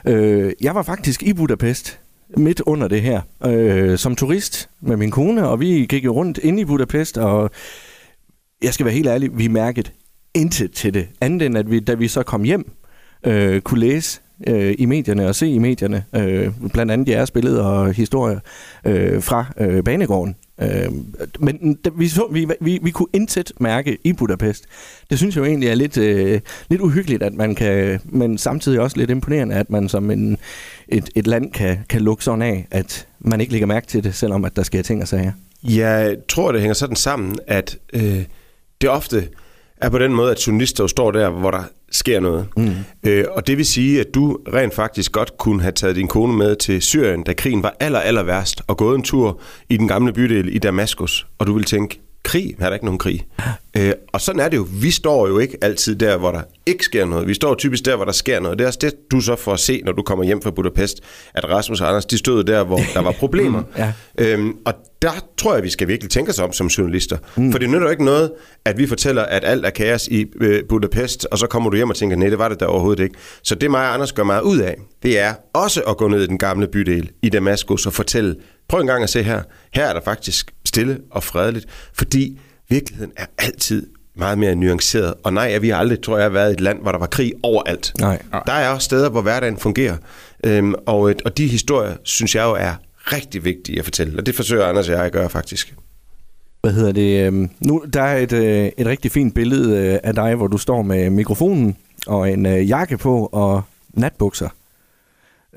Øh, 0.05 0.53
jeg 0.61 0.75
var 0.75 0.83
faktisk 0.83 1.23
i 1.23 1.33
Budapest 1.33 1.99
midt 2.37 2.61
under 2.65 2.87
det 2.87 3.01
her, 3.01 3.21
øh, 3.45 3.97
som 3.97 4.15
turist 4.15 4.69
med 4.81 4.97
min 4.97 5.11
kone, 5.11 5.47
og 5.47 5.59
vi 5.59 5.85
gik 5.89 6.05
jo 6.05 6.13
rundt 6.13 6.37
inde 6.37 6.61
i 6.61 6.65
Budapest, 6.65 7.17
og 7.17 7.51
jeg 8.63 8.73
skal 8.73 8.85
være 8.85 8.95
helt 8.95 9.07
ærlig, 9.07 9.37
vi 9.37 9.47
mærkede 9.47 9.89
intet 10.33 10.71
til 10.71 10.93
det, 10.93 11.07
andet 11.21 11.45
end 11.45 11.57
at 11.57 11.71
vi, 11.71 11.79
da 11.79 11.93
vi 11.93 12.07
så 12.07 12.23
kom 12.23 12.43
hjem, 12.43 12.71
øh, 13.25 13.61
kunne 13.61 13.79
læse 13.79 14.21
øh, 14.47 14.75
i 14.77 14.85
medierne 14.85 15.27
og 15.27 15.35
se 15.35 15.49
i 15.49 15.59
medierne, 15.59 16.05
øh, 16.15 16.51
blandt 16.73 16.91
andet 16.91 17.09
jeres 17.09 17.31
billeder 17.31 17.63
og 17.63 17.93
historier 17.93 18.39
øh, 18.85 19.23
fra 19.23 19.45
øh, 19.57 19.83
banegården. 19.83 20.35
Øh, 20.61 20.91
men 21.39 21.75
da 21.85 21.89
vi, 21.97 22.07
så, 22.07 22.27
vi, 22.31 22.47
vi, 22.61 22.79
vi 22.81 22.91
kunne 22.91 23.07
intet 23.13 23.51
mærke 23.59 23.97
i 24.03 24.13
Budapest. 24.13 24.65
Det 25.09 25.17
synes 25.17 25.35
jeg 25.35 25.41
jo 25.41 25.45
egentlig 25.45 25.69
er 25.69 25.75
lidt, 25.75 25.97
øh, 25.97 26.41
lidt 26.69 26.81
uhyggeligt, 26.81 27.23
at 27.23 27.33
man 27.33 27.55
kan, 27.55 27.99
men 28.05 28.37
samtidig 28.37 28.79
også 28.79 28.97
lidt 28.97 29.09
imponerende, 29.09 29.55
at 29.55 29.69
man 29.69 29.89
som 29.89 30.11
en, 30.11 30.37
et, 30.87 31.09
et 31.15 31.27
land 31.27 31.51
kan, 31.51 31.77
kan 31.89 32.01
lukke 32.01 32.23
sådan 32.23 32.41
af, 32.41 32.67
at 32.71 33.07
man 33.19 33.41
ikke 33.41 33.51
lægger 33.51 33.67
mærke 33.67 33.87
til 33.87 34.03
det, 34.03 34.15
selvom 34.15 34.45
at 34.45 34.55
der 34.55 34.63
sker 34.63 34.81
ting 34.81 35.01
og 35.01 35.07
sager. 35.07 35.31
Jeg 35.63 36.17
tror, 36.29 36.51
det 36.51 36.61
hænger 36.61 36.73
sådan 36.73 36.95
sammen, 36.95 37.35
at 37.47 37.77
øh, 37.93 38.23
det 38.81 38.89
ofte 38.89 39.27
er 39.77 39.89
på 39.89 39.99
den 39.99 40.13
måde, 40.13 40.31
at 40.31 40.47
journalister 40.47 40.83
jo 40.83 40.87
står 40.87 41.11
der, 41.11 41.29
hvor 41.29 41.51
der 41.51 41.63
sker 41.95 42.19
noget. 42.19 42.47
Mm. 42.57 42.71
Øh, 43.03 43.25
og 43.31 43.47
det 43.47 43.57
vil 43.57 43.65
sige, 43.65 43.99
at 43.99 44.07
du 44.15 44.39
rent 44.53 44.73
faktisk 44.73 45.11
godt 45.11 45.37
kunne 45.37 45.61
have 45.61 45.71
taget 45.71 45.95
din 45.95 46.07
kone 46.07 46.37
med 46.37 46.55
til 46.55 46.81
Syrien, 46.81 47.23
da 47.23 47.33
krigen 47.33 47.63
var 47.63 47.75
aller, 47.79 47.99
aller 47.99 48.23
værst, 48.23 48.61
og 48.67 48.77
gået 48.77 48.95
en 48.95 49.03
tur 49.03 49.39
i 49.69 49.77
den 49.77 49.87
gamle 49.87 50.13
bydel 50.13 50.55
i 50.55 50.59
Damaskus, 50.59 51.27
og 51.39 51.47
du 51.47 51.53
ville 51.53 51.65
tænke, 51.65 52.01
krig? 52.25 52.55
Er 52.59 52.65
der 52.65 52.73
ikke 52.73 52.85
nogen 52.85 52.99
krig? 52.99 53.27
Øh, 53.77 53.93
og 54.13 54.21
sådan 54.21 54.41
er 54.41 54.49
det 54.49 54.57
jo. 54.57 54.67
Vi 54.81 54.91
står 54.91 55.27
jo 55.27 55.39
ikke 55.39 55.57
altid 55.61 55.95
der, 55.95 56.17
hvor 56.17 56.31
der 56.31 56.41
ikke 56.65 56.83
sker 56.83 57.05
noget. 57.05 57.27
Vi 57.27 57.33
står 57.33 57.55
typisk 57.55 57.85
der, 57.85 57.95
hvor 57.95 58.05
der 58.05 58.11
sker 58.11 58.39
noget. 58.39 58.57
Det 58.57 58.63
er 58.63 58.67
også 58.67 58.79
det, 58.81 58.93
du 59.11 59.19
så 59.19 59.35
får 59.35 59.53
at 59.53 59.59
se, 59.59 59.81
når 59.85 59.91
du 59.91 60.01
kommer 60.01 60.25
hjem 60.25 60.41
fra 60.41 60.51
Budapest, 60.51 60.99
at 61.33 61.49
Rasmus 61.49 61.81
og 61.81 61.87
Anders, 61.87 62.05
de 62.05 62.17
stod 62.17 62.43
der, 62.43 62.63
hvor 62.63 62.79
der 62.93 63.01
var 63.01 63.11
problemer. 63.11 63.63
Ja. 63.77 63.93
Øhm, 64.17 64.57
og 64.65 64.73
der 65.05 65.11
tror 65.37 65.53
jeg, 65.53 65.63
vi 65.63 65.69
skal 65.69 65.87
virkelig 65.87 66.11
tænke 66.11 66.29
os 66.29 66.39
om 66.39 66.53
som 66.53 66.67
journalister. 66.67 67.17
Mm. 67.35 67.51
For 67.51 67.59
det 67.59 67.69
nytter 67.69 67.87
jo 67.87 67.91
ikke 67.91 68.05
noget, 68.05 68.31
at 68.65 68.77
vi 68.77 68.87
fortæller, 68.87 69.23
at 69.23 69.43
alt 69.45 69.65
er 69.65 69.69
kaos 69.69 70.07
i 70.07 70.25
øh, 70.41 70.63
Budapest, 70.69 71.27
og 71.31 71.37
så 71.37 71.47
kommer 71.47 71.69
du 71.69 71.75
hjem 71.75 71.89
og 71.89 71.95
tænker, 71.95 72.15
nej, 72.15 72.29
det 72.29 72.39
var 72.39 72.49
det 72.49 72.59
der 72.59 72.65
overhovedet 72.65 73.03
ikke. 73.03 73.15
Så 73.43 73.55
det 73.55 73.71
mig 73.71 73.87
og 73.87 73.93
Anders 73.93 74.13
gør 74.13 74.23
meget 74.23 74.41
ud 74.41 74.57
af, 74.57 74.75
det 75.03 75.19
er 75.19 75.33
også 75.53 75.81
at 75.81 75.97
gå 75.97 76.07
ned 76.07 76.23
i 76.23 76.27
den 76.27 76.37
gamle 76.37 76.67
bydel 76.67 77.11
i 77.21 77.29
Damaskus 77.29 77.85
og 77.85 77.93
fortælle, 77.93 78.35
prøv 78.69 78.81
en 78.81 78.87
gang 78.87 79.03
at 79.03 79.09
se 79.09 79.23
her, 79.23 79.41
her 79.73 79.85
er 79.85 79.93
der 79.93 80.01
faktisk 80.01 80.53
stille 80.65 80.99
og 81.11 81.23
fredeligt, 81.23 81.65
fordi 81.93 82.39
virkeligheden 82.69 83.11
er 83.17 83.25
altid 83.37 83.87
meget 84.15 84.37
mere 84.37 84.55
nuanceret. 84.55 85.13
Og 85.23 85.33
nej, 85.33 85.57
vi 85.57 85.69
har 85.69 85.77
aldrig, 85.77 86.01
tror 86.01 86.17
jeg, 86.17 86.33
været 86.33 86.51
et 86.51 86.61
land, 86.61 86.81
hvor 86.81 86.91
der 86.91 86.99
var 86.99 87.07
krig 87.07 87.33
overalt. 87.43 87.93
Nej. 87.99 88.21
Der 88.47 88.53
er 88.53 88.69
også 88.69 88.85
steder, 88.85 89.09
hvor 89.09 89.21
hverdagen 89.21 89.57
fungerer. 89.57 89.97
Øhm, 90.45 90.73
og, 90.85 91.13
og 91.25 91.37
de 91.37 91.47
historier, 91.47 91.95
synes 92.03 92.35
jeg 92.35 92.43
jo 92.43 92.51
er 92.51 92.73
rigtig 93.13 93.45
vigtige 93.45 93.79
at 93.79 93.85
fortælle. 93.85 94.19
Og 94.19 94.25
det 94.25 94.35
forsøger 94.35 94.65
Anders 94.65 94.89
og 94.89 94.95
jeg 94.95 95.05
at 95.05 95.11
gøre 95.11 95.29
faktisk. 95.29 95.75
Hvad 96.61 96.73
hedder 96.73 96.91
det? 96.91 97.25
øhm, 97.27 97.49
Nu, 97.59 97.83
der 97.93 98.01
er 98.01 98.17
et, 98.17 98.33
øh, 98.33 98.69
et 98.77 98.87
rigtig 98.87 99.11
fint 99.11 99.35
billede 99.35 99.77
øh, 99.93 99.99
af 100.03 100.13
dig, 100.13 100.35
hvor 100.35 100.47
du 100.47 100.57
står 100.57 100.81
med 100.81 101.09
mikrofonen 101.09 101.75
og 102.07 102.31
en 102.31 102.45
øh, 102.45 102.69
jakke 102.69 102.97
på 102.97 103.29
og 103.31 103.61
natbukser. 103.93 104.49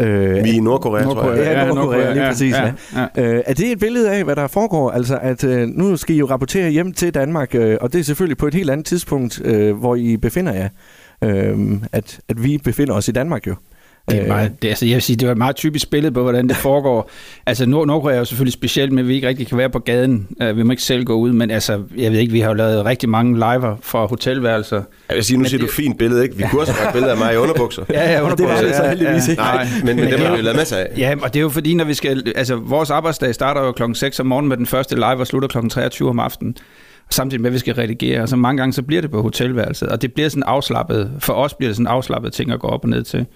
Øh, 0.00 0.34
Vi 0.44 0.50
er 0.50 0.54
i 0.54 0.58
Nordkorea, 0.58 1.02
tror 1.02 1.30
jeg. 1.32 1.44
Ja, 1.44 1.66
Nordkorea, 1.66 2.12
lige 2.12 2.22
præcis, 2.26 2.54
ja. 2.54 2.72
ja. 2.96 3.22
Øh, 3.24 3.42
er 3.46 3.54
det 3.54 3.72
et 3.72 3.78
billede 3.78 4.10
af, 4.10 4.24
hvad 4.24 4.36
der 4.36 4.46
foregår? 4.46 4.90
Altså, 4.90 5.18
at 5.22 5.44
øh, 5.44 5.68
nu 5.68 5.96
skal 5.96 6.14
I 6.16 6.18
jo 6.18 6.26
rapportere 6.26 6.70
hjem 6.70 6.92
til 6.92 7.14
Danmark, 7.14 7.54
øh, 7.54 7.76
og 7.80 7.92
det 7.92 7.98
er 7.98 8.02
selvfølgelig 8.04 8.36
på 8.38 8.46
et 8.46 8.54
helt 8.54 8.70
andet 8.70 8.86
tidspunkt, 8.86 9.40
øh, 9.44 9.76
hvor 9.76 9.96
I 9.96 10.16
befinder 10.16 10.52
jer. 10.54 10.68
Øh, 11.24 11.58
at, 11.92 12.20
at 12.28 12.44
vi 12.44 12.58
befinder 12.58 12.94
os 12.94 13.08
i 13.08 13.12
Danmark 13.12 13.46
jo. 13.46 13.54
Det 14.10 14.22
er 14.22 14.26
meget, 14.28 14.62
det, 14.62 14.68
altså 14.68 14.86
jeg 14.86 14.94
vil 14.94 15.02
sige, 15.02 15.16
det 15.16 15.26
var 15.28 15.32
et 15.32 15.38
meget 15.38 15.56
typisk 15.56 15.90
billede 15.90 16.12
på, 16.14 16.22
hvordan 16.22 16.48
det 16.48 16.56
foregår. 16.56 17.10
altså 17.46 17.66
Nord 17.66 17.86
Nordkorea 17.86 18.14
er 18.14 18.18
jo 18.18 18.24
selvfølgelig 18.24 18.52
specielt, 18.52 18.92
men 18.92 19.08
vi 19.08 19.14
ikke 19.14 19.28
rigtig 19.28 19.46
kan 19.46 19.58
være 19.58 19.70
på 19.70 19.78
gaden. 19.78 20.26
Uh, 20.50 20.56
vi 20.56 20.62
må 20.62 20.70
ikke 20.70 20.82
selv 20.82 21.04
gå 21.04 21.14
ud, 21.14 21.32
men 21.32 21.50
altså, 21.50 21.82
jeg 21.96 22.12
ved 22.12 22.18
ikke, 22.18 22.32
vi 22.32 22.40
har 22.40 22.48
jo 22.48 22.54
lavet 22.54 22.84
rigtig 22.84 23.08
mange 23.08 23.34
liver 23.34 23.76
fra 23.82 24.06
hotelværelser. 24.06 24.82
Jeg 25.08 25.16
vil 25.16 25.24
sige, 25.24 25.36
nu 25.36 25.40
Men 25.42 25.48
siger 25.50 25.60
det- 25.60 25.68
du 25.68 25.72
fint 25.72 25.98
billede, 25.98 26.22
ikke? 26.22 26.36
Vi 26.36 26.44
kunne 26.50 26.60
også 26.60 26.72
have 26.72 26.88
et 26.88 26.92
billede 26.92 27.12
af 27.12 27.18
mig 27.18 27.34
i 27.34 27.36
underbukser. 27.36 27.82
Ja, 27.92 28.12
ja, 28.12 28.30
det 28.36 28.44
var 28.44 28.60
det 28.60 28.74
så 28.76 28.88
heldigvis 28.88 29.28
ikke. 29.28 29.42
Nej, 29.42 29.66
men, 29.84 29.96
men 29.96 30.12
dem 30.12 30.20
har 30.20 30.30
vi 30.30 30.36
jo 30.36 30.42
lavet 30.42 30.56
masser 30.56 30.76
af. 30.76 30.86
Ja, 30.98 31.14
og 31.22 31.34
det 31.34 31.40
er 31.40 31.42
jo 31.42 31.48
fordi, 31.48 31.74
når 31.74 31.84
vi 31.84 31.94
skal... 31.94 32.32
Altså, 32.36 32.56
vores 32.56 32.90
arbejdsdag 32.90 33.34
starter 33.34 33.60
jo 33.60 33.72
klokken 33.72 33.94
6 33.94 34.20
om 34.20 34.26
morgenen 34.26 34.48
med 34.48 34.56
den 34.56 34.66
første 34.66 34.94
live, 34.94 35.04
og 35.06 35.26
slutter 35.26 35.48
klokken 35.48 35.70
23 35.70 36.08
om 36.08 36.18
aftenen. 36.18 36.56
Samtidig 37.10 37.40
med, 37.42 37.50
at 37.50 37.54
vi 37.54 37.58
skal 37.58 37.74
redigere. 37.74 38.22
Og 38.22 38.28
så 38.28 38.36
mange 38.36 38.58
gange, 38.58 38.72
så 38.72 38.82
bliver 38.82 39.02
det 39.02 39.10
på 39.10 39.22
hotelværelset. 39.22 39.88
Og 39.88 40.02
det 40.02 40.12
bliver 40.12 40.28
sådan 40.28 40.42
afslappet. 40.42 41.10
For 41.18 41.32
os 41.32 41.54
bliver 41.54 41.68
det 41.68 41.76
sådan 41.76 41.86
afslappet 41.86 42.32
ting 42.32 42.50
at 42.52 42.60
gå 42.60 42.66
op 42.66 42.84
og 42.84 42.88
ned 42.90 43.02
til. 43.02 43.26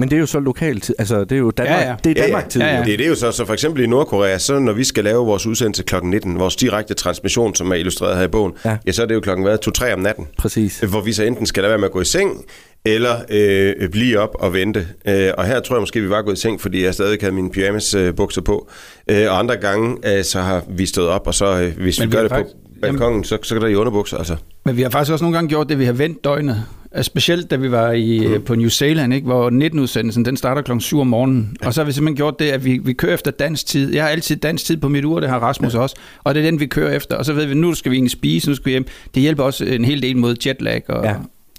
Men 0.00 0.08
det 0.10 0.16
er 0.16 0.20
jo 0.20 0.26
så 0.26 0.40
lokal 0.40 0.80
tid. 0.80 0.94
Altså, 0.98 1.24
det 1.24 1.32
er 1.32 1.36
jo 1.38 1.50
Danmark. 1.50 1.80
Ja, 1.80 1.88
ja. 1.88 1.94
Det 2.04 2.10
er 2.10 2.14
Ja, 2.16 2.20
ja. 2.20 2.26
Danmark-tid. 2.26 2.60
Ja, 2.62 2.74
ja. 2.74 2.78
Det, 2.84 2.98
det 2.98 3.04
er 3.04 3.08
jo 3.08 3.14
så, 3.14 3.32
så 3.32 3.44
for 3.46 3.52
eksempel 3.52 3.82
i 3.82 3.86
Nordkorea, 3.86 4.38
så 4.38 4.58
når 4.58 4.72
vi 4.72 4.84
skal 4.84 5.04
lave 5.04 5.26
vores 5.26 5.46
udsendelse 5.46 5.82
kl. 5.82 5.94
19, 6.02 6.38
vores 6.38 6.56
direkte 6.56 6.94
transmission, 6.94 7.54
som 7.54 7.70
er 7.70 7.74
illustreret 7.74 8.16
her 8.16 8.24
i 8.24 8.28
bogen, 8.28 8.52
Ja. 8.64 8.70
ja, 8.70 8.76
ja 8.86 8.92
så 8.92 9.02
er 9.02 9.06
det 9.06 9.14
jo 9.14 9.20
klokken 9.20 9.44
hvad, 9.46 9.58
2-3 9.78 9.92
om 9.92 9.98
natten. 9.98 10.26
Præcis. 10.38 10.78
Hvor 10.80 11.00
vi 11.00 11.12
så 11.12 11.22
enten 11.24 11.46
skal 11.46 11.62
lade 11.62 11.70
være 11.70 11.78
med 11.78 11.86
at 11.88 11.92
gå 11.92 12.00
i 12.00 12.04
seng, 12.04 12.44
eller 12.84 13.14
øh, 13.30 13.88
blive 13.90 14.18
op 14.18 14.34
og 14.34 14.52
vente. 14.54 14.86
Øh, 15.08 15.30
og 15.38 15.44
her 15.44 15.60
tror 15.60 15.76
jeg 15.76 15.80
måske, 15.82 16.00
vi 16.00 16.10
var 16.10 16.22
gået 16.22 16.36
i 16.38 16.40
seng, 16.40 16.60
fordi 16.60 16.84
jeg 16.84 16.94
stadig 16.94 17.18
havde 17.20 17.34
mine 17.34 17.50
pyjamas 17.50 17.94
øh, 17.94 18.14
bukser 18.14 18.40
på. 18.42 18.68
Øh, 19.10 19.26
og 19.30 19.38
andre 19.38 19.56
gange, 19.56 19.96
øh, 20.18 20.24
så 20.24 20.40
har 20.40 20.62
vi 20.68 20.86
stået 20.86 21.08
op, 21.08 21.26
og 21.26 21.34
så 21.34 21.60
øh, 21.60 21.76
hvis 21.78 22.00
Men 22.00 22.08
vi 22.10 22.16
gør 22.16 22.22
det 22.22 22.30
faktisk- 22.30 22.54
på 22.56 22.69
balkongen, 22.82 23.24
så, 23.24 23.38
så 23.42 23.54
kan 23.54 23.62
der 23.62 23.68
i 23.68 23.74
underbukser. 23.74 24.16
Altså. 24.16 24.36
Men 24.64 24.76
vi 24.76 24.82
har 24.82 24.90
faktisk 24.90 25.12
også 25.12 25.24
nogle 25.24 25.36
gange 25.36 25.48
gjort 25.48 25.68
det, 25.68 25.78
vi 25.78 25.84
har 25.84 25.92
vendt 25.92 26.24
døgnet. 26.24 26.64
Altså, 26.92 27.10
Specielt 27.10 27.50
da 27.50 27.56
vi 27.56 27.70
var 27.70 27.92
i, 27.92 28.26
mm. 28.26 28.42
på 28.42 28.54
New 28.54 28.68
Zealand, 28.68 29.14
ikke, 29.14 29.26
hvor 29.26 29.50
19-udsendelsen 29.50 30.24
den 30.24 30.36
starter 30.36 30.62
klokken 30.62 30.80
7 30.80 31.00
om 31.00 31.06
morgenen. 31.06 31.56
Og 31.62 31.74
så 31.74 31.80
har 31.80 31.86
vi 31.86 31.92
simpelthen 31.92 32.16
gjort 32.16 32.38
det, 32.38 32.50
at 32.50 32.64
vi, 32.64 32.80
vi 32.84 32.92
kører 32.92 33.14
efter 33.14 33.30
dansk 33.30 33.66
tid. 33.66 33.94
Jeg 33.94 34.02
har 34.02 34.10
altid 34.10 34.36
dansk 34.36 34.64
tid 34.64 34.76
på 34.76 34.88
mit 34.88 35.04
ur, 35.04 35.20
det 35.20 35.28
har 35.28 35.38
Rasmus 35.38 35.74
ja. 35.74 35.80
også. 35.80 35.96
Og 36.24 36.34
det 36.34 36.40
er 36.40 36.50
den, 36.50 36.60
vi 36.60 36.66
kører 36.66 36.96
efter. 36.96 37.16
Og 37.16 37.24
så 37.24 37.32
ved 37.32 37.46
vi, 37.46 37.54
nu 37.54 37.74
skal 37.74 37.90
vi 37.90 37.96
egentlig 37.96 38.10
spise, 38.10 38.48
nu 38.48 38.54
skal 38.54 38.64
vi 38.64 38.70
hjem. 38.70 38.86
Det 39.14 39.22
hjælper 39.22 39.44
også 39.44 39.64
en 39.64 39.84
hel 39.84 40.02
del 40.02 40.16
mod 40.16 40.36
jetlag 40.46 40.82
og, 40.88 41.04
Ja. 41.04 41.14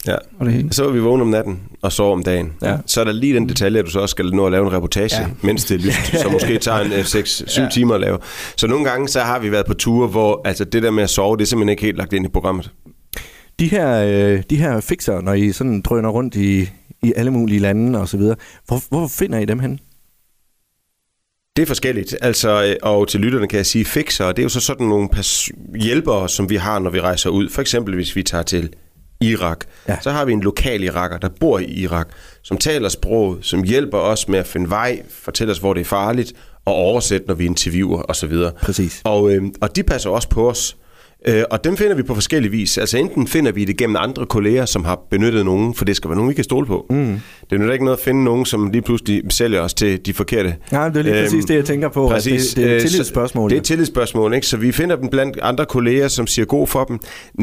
Ja. 0.07 0.15
Og 0.39 0.45
det 0.45 0.53
hele. 0.53 0.73
Så 0.73 0.85
er 0.87 0.91
vi 0.91 0.99
vågne 0.99 1.21
om 1.23 1.29
natten 1.29 1.59
og 1.81 1.91
sover 1.91 2.13
om 2.13 2.23
dagen. 2.23 2.53
Ja. 2.61 2.77
Så 2.85 2.99
er 3.01 3.05
der 3.05 3.11
lige 3.11 3.35
den 3.35 3.49
detalje, 3.49 3.79
at 3.79 3.85
du 3.85 3.91
så 3.91 3.99
også 3.99 4.13
skal 4.13 4.25
nå 4.25 4.45
at 4.45 4.51
lave 4.51 4.65
en 4.67 4.73
reportage, 4.73 5.21
Ja. 5.21 5.27
mens 5.41 5.65
det 5.65 5.75
er 5.75 5.79
lyst, 5.79 5.97
som 6.21 6.31
måske 6.31 6.57
tager 6.57 6.79
en 6.79 6.91
6-7 6.91 7.57
Ja. 7.57 7.63
ja. 7.63 7.69
timer 7.69 7.95
at 7.95 8.01
lave. 8.01 8.17
Så 8.57 8.67
nogle 8.67 8.85
gange 8.85 9.07
så 9.07 9.19
har 9.19 9.39
vi 9.39 9.51
været 9.51 9.65
på 9.65 9.73
ture, 9.73 10.07
hvor 10.07 10.41
altså, 10.45 10.65
det 10.65 10.83
der 10.83 10.91
med 10.91 11.03
at 11.03 11.09
sove, 11.09 11.37
det 11.37 11.43
er 11.43 11.47
simpelthen 11.47 11.69
ikke 11.69 11.83
helt 11.83 11.97
lagt 11.97 12.13
ind 12.13 12.25
i 12.25 12.29
programmet. 12.29 12.71
De 13.59 13.67
her, 13.67 14.03
øh, 14.05 14.43
de 14.49 14.55
her 14.55 14.79
fixer, 14.79 15.21
når 15.21 15.33
I 15.33 15.51
sådan 15.51 15.81
drøner 15.81 16.09
rundt 16.09 16.35
i, 16.35 16.69
i 17.03 17.13
alle 17.15 17.31
mulige 17.31 17.59
lande 17.59 17.99
og 17.99 18.07
så 18.07 18.17
videre, 18.17 18.35
hvor, 18.67 18.81
hvor 18.89 19.07
finder 19.07 19.39
I 19.39 19.45
dem 19.45 19.59
hen? 19.59 19.79
Det 21.55 21.61
er 21.61 21.65
forskelligt. 21.65 22.15
Altså, 22.21 22.63
øh, 22.65 22.75
og 22.81 23.07
til 23.07 23.19
lytterne 23.19 23.47
kan 23.47 23.57
jeg 23.57 23.65
sige, 23.65 23.85
fixer, 23.85 24.27
det 24.27 24.39
er 24.39 24.43
jo 24.43 24.49
så 24.49 24.59
sådan 24.59 24.87
nogle 24.87 25.09
hjælpere, 25.81 26.29
som 26.29 26.49
vi 26.49 26.55
har, 26.55 26.79
når 26.79 26.89
vi 26.89 26.99
rejser 27.01 27.29
ud. 27.29 27.49
For 27.49 27.61
eksempel, 27.61 27.95
hvis 27.95 28.15
vi 28.15 28.23
tager 28.23 28.43
til 28.43 28.69
Irak, 29.21 29.65
Ja. 29.87 29.97
så 30.01 30.11
har 30.11 30.25
vi 30.25 30.33
en 30.33 30.41
lokal 30.41 30.83
iraker, 30.83 31.17
der 31.17 31.29
bor 31.39 31.59
i 31.59 31.65
Irak, 31.65 32.07
som 32.43 32.57
taler 32.57 32.89
sproget, 32.89 33.37
som 33.41 33.63
hjælper 33.63 33.97
os 33.97 34.27
med 34.27 34.39
at 34.39 34.47
finde 34.47 34.69
vej, 34.69 35.01
fortæller 35.09 35.53
os, 35.53 35.59
hvor 35.59 35.73
det 35.73 35.81
er 35.81 35.85
farligt, 35.85 36.33
og 36.65 36.73
oversætte, 36.73 37.27
når 37.27 37.33
vi 37.35 37.45
interviewer 37.45 38.03
osv. 38.09 38.33
Præcis. 38.61 39.01
Og, 39.03 39.31
øh, 39.31 39.43
og 39.61 39.75
de 39.75 39.83
passer 39.83 40.09
også 40.09 40.29
på 40.29 40.49
os. 40.49 40.77
Øh, 41.27 41.43
og 41.51 41.63
dem 41.63 41.77
finder 41.77 41.95
vi 41.95 42.03
på 42.03 42.13
forskellige 42.13 42.51
vis. 42.51 42.77
Altså 42.77 42.97
enten 42.97 43.27
finder 43.27 43.51
vi 43.51 43.65
det 43.65 43.77
gennem 43.77 43.95
andre 43.99 44.25
kolleger, 44.25 44.65
som 44.65 44.85
har 44.85 44.99
benyttet 45.09 45.45
nogen, 45.45 45.75
for 45.75 45.85
det 45.85 45.95
skal 45.95 46.09
være 46.09 46.15
nogen, 46.15 46.29
vi 46.29 46.33
kan 46.33 46.43
stole 46.43 46.67
på. 46.67 46.85
Mm. 46.89 47.19
Det 47.49 47.55
er 47.55 47.57
nu 47.57 47.67
da 47.67 47.71
ikke 47.71 47.85
noget 47.85 47.97
at 47.97 48.03
finde 48.03 48.23
nogen, 48.23 48.45
som 48.45 48.69
lige 48.71 48.81
pludselig 48.81 49.21
sælger 49.29 49.61
os 49.61 49.73
til 49.73 50.05
de 50.05 50.13
forkerte. 50.13 50.55
Nej, 50.71 50.89
det 50.89 50.97
er 50.97 51.01
lige 51.03 51.13
præcis 51.23 51.45
det, 51.45 51.55
jeg 51.55 51.65
tænker 51.65 51.89
på. 51.89 52.07
Præcis. 52.07 52.47
Det, 52.47 52.57
det 52.57 52.63
er 52.65 52.75
et 52.75 52.75
Øh, 52.75 52.81
tillidsspørgsmål. 52.81 53.49
Det 53.49 53.55
er 53.55 53.57
ja. 53.57 53.61
et 53.61 53.65
tillidsspørgsmål, 53.65 54.33
ikke? 54.33 54.47
Så 54.47 54.57
vi 54.57 54.71
finder 54.71 54.95
dem 54.95 55.09
blandt 55.09 55.39
andre 55.41 55.65
kolleger, 55.65 56.07
som 56.07 56.27
siger 56.27 56.45
god 56.45 56.67
for 56.67 56.83
dem. 56.83 56.99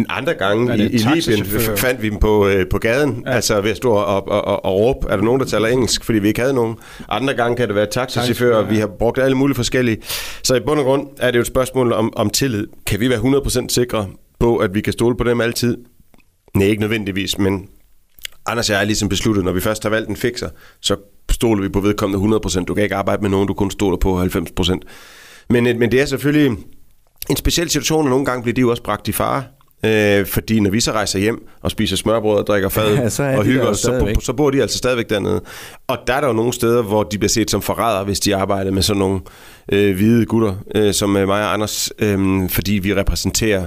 Andre 0.08 0.35
gange 0.35 0.73
Er 0.73 0.76
i, 0.76 0.80
i 0.82 0.97
Libyen 0.97 1.44
fandt 1.76 2.02
vi 2.02 2.08
dem 2.08 2.18
på, 2.18 2.49
øh, 2.49 2.66
på 2.70 2.78
gaden, 2.78 3.23
ja. 3.26 3.32
altså 3.32 3.61
ved 3.61 3.70
at 3.70 3.76
stå 3.76 3.90
og, 3.90 4.28
og, 4.28 4.44
og, 4.44 4.64
og 4.64 4.75
råbe, 4.80 5.06
er 5.11 5.16
der 5.16 5.25
nogen, 5.25 5.40
der 5.40 5.47
taler 5.47 5.68
engelsk, 5.68 6.04
fordi 6.04 6.18
vi 6.18 6.28
ikke 6.28 6.40
havde 6.40 6.54
nogen. 6.54 6.75
Andre 7.08 7.35
gange 7.35 7.56
kan 7.56 7.66
det 7.68 7.75
være 7.75 7.87
taxachauffører, 7.87 8.52
Taxachauffører, 8.52 8.70
vi 8.70 8.76
har 8.76 8.87
brugt 8.99 9.18
alle 9.18 9.37
mulige 9.37 9.56
forskellige. 9.56 9.97
Så 10.42 10.54
i 10.54 10.61
bund 10.61 10.78
og 10.78 10.85
grund 10.85 11.06
er 11.18 11.30
det 11.30 11.37
jo 11.37 11.40
et 11.40 11.47
spørgsmål 11.47 11.92
om, 11.92 12.12
om 12.16 12.30
tillid. 12.30 12.66
Kan 12.87 13.00
vi 13.00 13.11
være 13.11 13.18
100% 13.18 13.67
sikre 13.68 14.08
på, 14.38 14.56
at 14.56 14.75
vi 14.75 14.80
kan 14.80 14.92
stole 14.92 15.16
på 15.16 15.25
dem 15.25 15.40
altid? 15.40 15.76
Nej, 16.54 16.66
ikke 16.66 16.80
nødvendigvis, 16.80 17.38
men 17.38 17.68
Anders 18.46 18.70
og 18.70 18.75
jeg 18.75 18.80
er 18.80 18.84
ligesom 18.84 19.08
besluttet, 19.08 19.44
når 19.44 19.52
vi 19.52 19.60
først 19.60 19.82
har 19.82 19.90
valgt 19.90 20.08
en 20.08 20.16
fixer, 20.16 20.48
så 20.80 20.96
stoler 21.30 21.62
vi 21.62 21.68
på 21.68 21.80
vedkommende 21.80 22.38
100%. 22.46 22.64
Du 22.64 22.75
kan 22.75 22.82
ikke 22.82 22.96
arbejde 22.96 23.22
med 23.22 23.30
nogen, 23.30 23.48
du 23.48 23.54
kun 23.54 23.70
stoler 23.70 23.96
på 23.96 24.22
90%. 24.22 24.78
Men, 25.50 25.66
øh, 25.66 25.78
men 25.78 25.92
det 25.92 26.00
er 26.00 26.06
selvfølgelig 26.06 26.58
en 27.30 27.37
speciel 27.37 27.70
situation, 27.70 28.04
og 28.04 28.10
nogle 28.10 28.25
gange 28.25 28.42
bliver 28.42 28.54
de 28.54 28.60
jo 28.60 28.70
også 28.70 28.82
bragt 28.82 29.08
i 29.08 29.12
fare. 29.12 29.44
Øh, 29.85 30.26
fordi 30.26 30.61
når 30.61 30.70
vi 30.70 30.80
så 30.80 30.92
rejser 30.92 31.18
hjem 31.18 31.49
og 31.62 31.70
spiser 31.70 31.97
smørbrød 31.97 32.38
og 32.38 32.47
drikker 32.47 32.68
fad 32.68 32.94
Ja, 32.97 33.08
så 33.08 33.23
og 33.23 33.44
hygger 33.44 33.66
os, 33.66 33.78
så, 33.78 34.16
så 34.23 34.32
bor 34.32 34.50
de 34.50 34.62
altså 34.62 34.78
stadigvæk 34.78 35.11
dernede. 35.11 35.40
Og 35.87 35.99
der 36.06 36.14
er 36.14 36.20
der 36.20 36.28
jo 36.28 36.35
nogle 36.35 36.52
steder, 36.52 36.82
hvor 36.82 37.02
de 37.02 37.18
bliver 37.18 37.28
set 37.28 37.50
som 37.50 37.62
forrædere, 37.62 38.04
hvis 38.04 38.20
de 38.20 38.37
arbejder 38.37 38.70
med 38.70 38.82
sådan 38.82 38.99
nogle 38.99 39.20
øh, 39.73 39.97
hvide 39.97 40.26
gutter, 40.26 40.54
øh, 40.75 40.94
som 40.94 41.16
øh, 41.16 41.26
mig 41.26 41.44
og 41.44 41.52
Anders, 41.52 41.90
øh, 41.99 42.50
fordi 42.50 42.73
vi 42.73 42.94
repræsenterer 42.94 43.66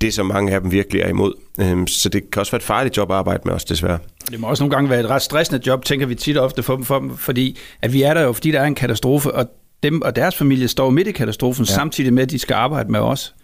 det, 0.00 0.14
som 0.14 0.26
mange 0.26 0.52
af 0.52 0.60
dem 0.60 0.72
virkelig 0.72 1.02
er 1.02 1.08
imod. 1.08 1.32
Øh, 1.60 1.86
så 1.86 2.08
det 2.08 2.30
kan 2.30 2.40
også 2.40 2.52
være 2.52 2.58
et 2.58 2.62
farligt 2.62 2.96
job 2.96 3.10
at 3.10 3.16
arbejde 3.16 3.42
med 3.44 3.54
os, 3.54 3.64
desværre. 3.64 3.98
Det 4.30 4.40
må 4.40 4.46
også 4.46 4.62
nogle 4.62 4.74
gange 4.76 4.90
være 4.90 5.00
et 5.00 5.10
ret 5.10 5.22
stressende 5.22 5.60
job, 5.66 5.84
tænker 5.84 6.06
vi 6.06 6.14
tit 6.14 6.36
og 6.36 6.44
ofte 6.44 6.62
for 6.62 6.76
dem, 6.76 6.84
for 6.84 6.98
dem 6.98 7.16
fordi 7.16 7.58
at 7.82 7.92
vi 7.92 8.02
er 8.02 8.14
der 8.14 8.20
jo, 8.20 8.32
fordi 8.32 8.50
der 8.50 8.60
er 8.60 8.64
en 8.64 8.74
katastrofe, 8.74 9.32
og 9.32 9.46
dem 9.82 10.02
og 10.02 10.16
deres 10.16 10.36
familie 10.36 10.68
står 10.68 10.90
midt 10.90 11.08
i 11.08 11.12
katastrofen, 11.12 11.64
ja. 11.64 11.74
samtidig 11.74 12.12
med, 12.12 12.22
at 12.22 12.30
de 12.30 12.38
skal 12.38 12.54
arbejde 12.54 12.92
med 12.92 13.00
os. 13.00 13.34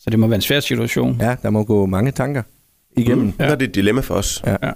Så 0.00 0.10
det 0.10 0.18
må 0.18 0.26
være 0.26 0.34
en 0.34 0.42
svær 0.42 0.60
situation. 0.60 1.16
Ja, 1.20 1.36
der 1.42 1.50
må 1.50 1.64
gå 1.64 1.86
mange 1.86 2.10
tanker 2.10 2.42
igennem. 2.96 3.24
Mm. 3.24 3.32
Ja. 3.38 3.46
Så 3.46 3.52
er 3.52 3.56
det 3.58 3.68
et 3.68 3.74
dilemma 3.74 4.00
for 4.00 4.14
os. 4.14 4.42
Ja. 4.46 4.56
Ja. 4.62 4.70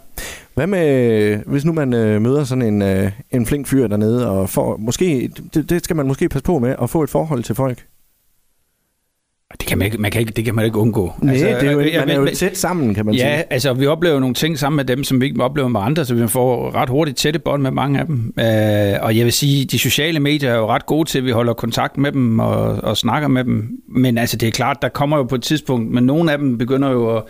Hvad 0.54 0.66
med, 0.66 1.36
hvis 1.46 1.64
nu 1.64 1.72
man 1.72 1.92
øh, 1.92 2.22
møder 2.22 2.44
sådan 2.44 2.62
en, 2.62 2.82
øh, 2.82 3.12
en 3.30 3.46
flink 3.46 3.66
fyr 3.66 3.86
dernede, 3.86 4.30
og 4.30 4.50
får, 4.50 4.76
måske, 4.76 5.30
det, 5.54 5.70
det 5.70 5.84
skal 5.84 5.96
man 5.96 6.06
måske 6.06 6.28
passe 6.28 6.44
på 6.44 6.58
med, 6.58 6.74
at 6.82 6.90
få 6.90 7.02
et 7.02 7.10
forhold 7.10 7.42
til 7.42 7.54
folk? 7.54 7.86
Det 9.52 9.66
kan 9.68 9.78
man 9.78 9.84
ikke, 9.86 9.98
man 9.98 10.10
kan 10.10 10.20
ikke, 10.20 10.32
det 10.32 10.44
kan 10.44 10.54
man 10.54 10.64
ikke 10.64 10.78
undgå. 10.78 11.12
Nej, 11.22 11.32
altså, 11.34 11.46
det 11.60 11.68
er 11.68 11.72
jo, 11.72 11.80
ja, 11.80 12.00
man 12.00 12.10
er 12.10 12.20
jo 12.20 12.28
tæt 12.34 12.56
sammen, 12.56 12.94
kan 12.94 13.06
man 13.06 13.14
Ja, 13.14 13.36
sige. 13.36 13.52
altså 13.52 13.72
vi 13.72 13.86
oplever 13.86 14.20
nogle 14.20 14.34
ting 14.34 14.58
sammen 14.58 14.76
med 14.76 14.84
dem, 14.84 15.04
som 15.04 15.20
vi 15.20 15.26
ikke 15.26 15.42
oplever 15.42 15.68
med 15.68 15.80
andre, 15.80 16.04
så 16.04 16.14
vi 16.14 16.28
får 16.28 16.74
ret 16.74 16.88
hurtigt 16.88 17.16
tætte 17.18 17.38
bånd 17.38 17.62
med 17.62 17.70
mange 17.70 18.00
af 18.00 18.06
dem. 18.06 18.34
Øh, 18.38 18.94
og 19.02 19.16
jeg 19.16 19.24
vil 19.24 19.32
sige, 19.32 19.64
de 19.64 19.78
sociale 19.78 20.20
medier 20.20 20.50
er 20.52 20.56
jo 20.56 20.66
ret 20.66 20.86
gode 20.86 21.08
til, 21.08 21.18
at 21.18 21.24
vi 21.24 21.30
holder 21.30 21.52
kontakt 21.52 21.96
med 21.98 22.12
dem 22.12 22.38
og, 22.38 22.56
og 22.62 22.96
snakker 22.96 23.28
med 23.28 23.44
dem. 23.44 23.68
Men 23.88 24.18
altså 24.18 24.36
det 24.36 24.46
er 24.46 24.52
klart, 24.52 24.82
der 24.82 24.88
kommer 24.88 25.16
jo 25.16 25.22
på 25.22 25.34
et 25.34 25.42
tidspunkt, 25.42 25.90
men 25.92 26.04
nogle 26.04 26.32
af 26.32 26.38
dem 26.38 26.58
begynder 26.58 26.90
jo 26.90 27.16
at, 27.16 27.22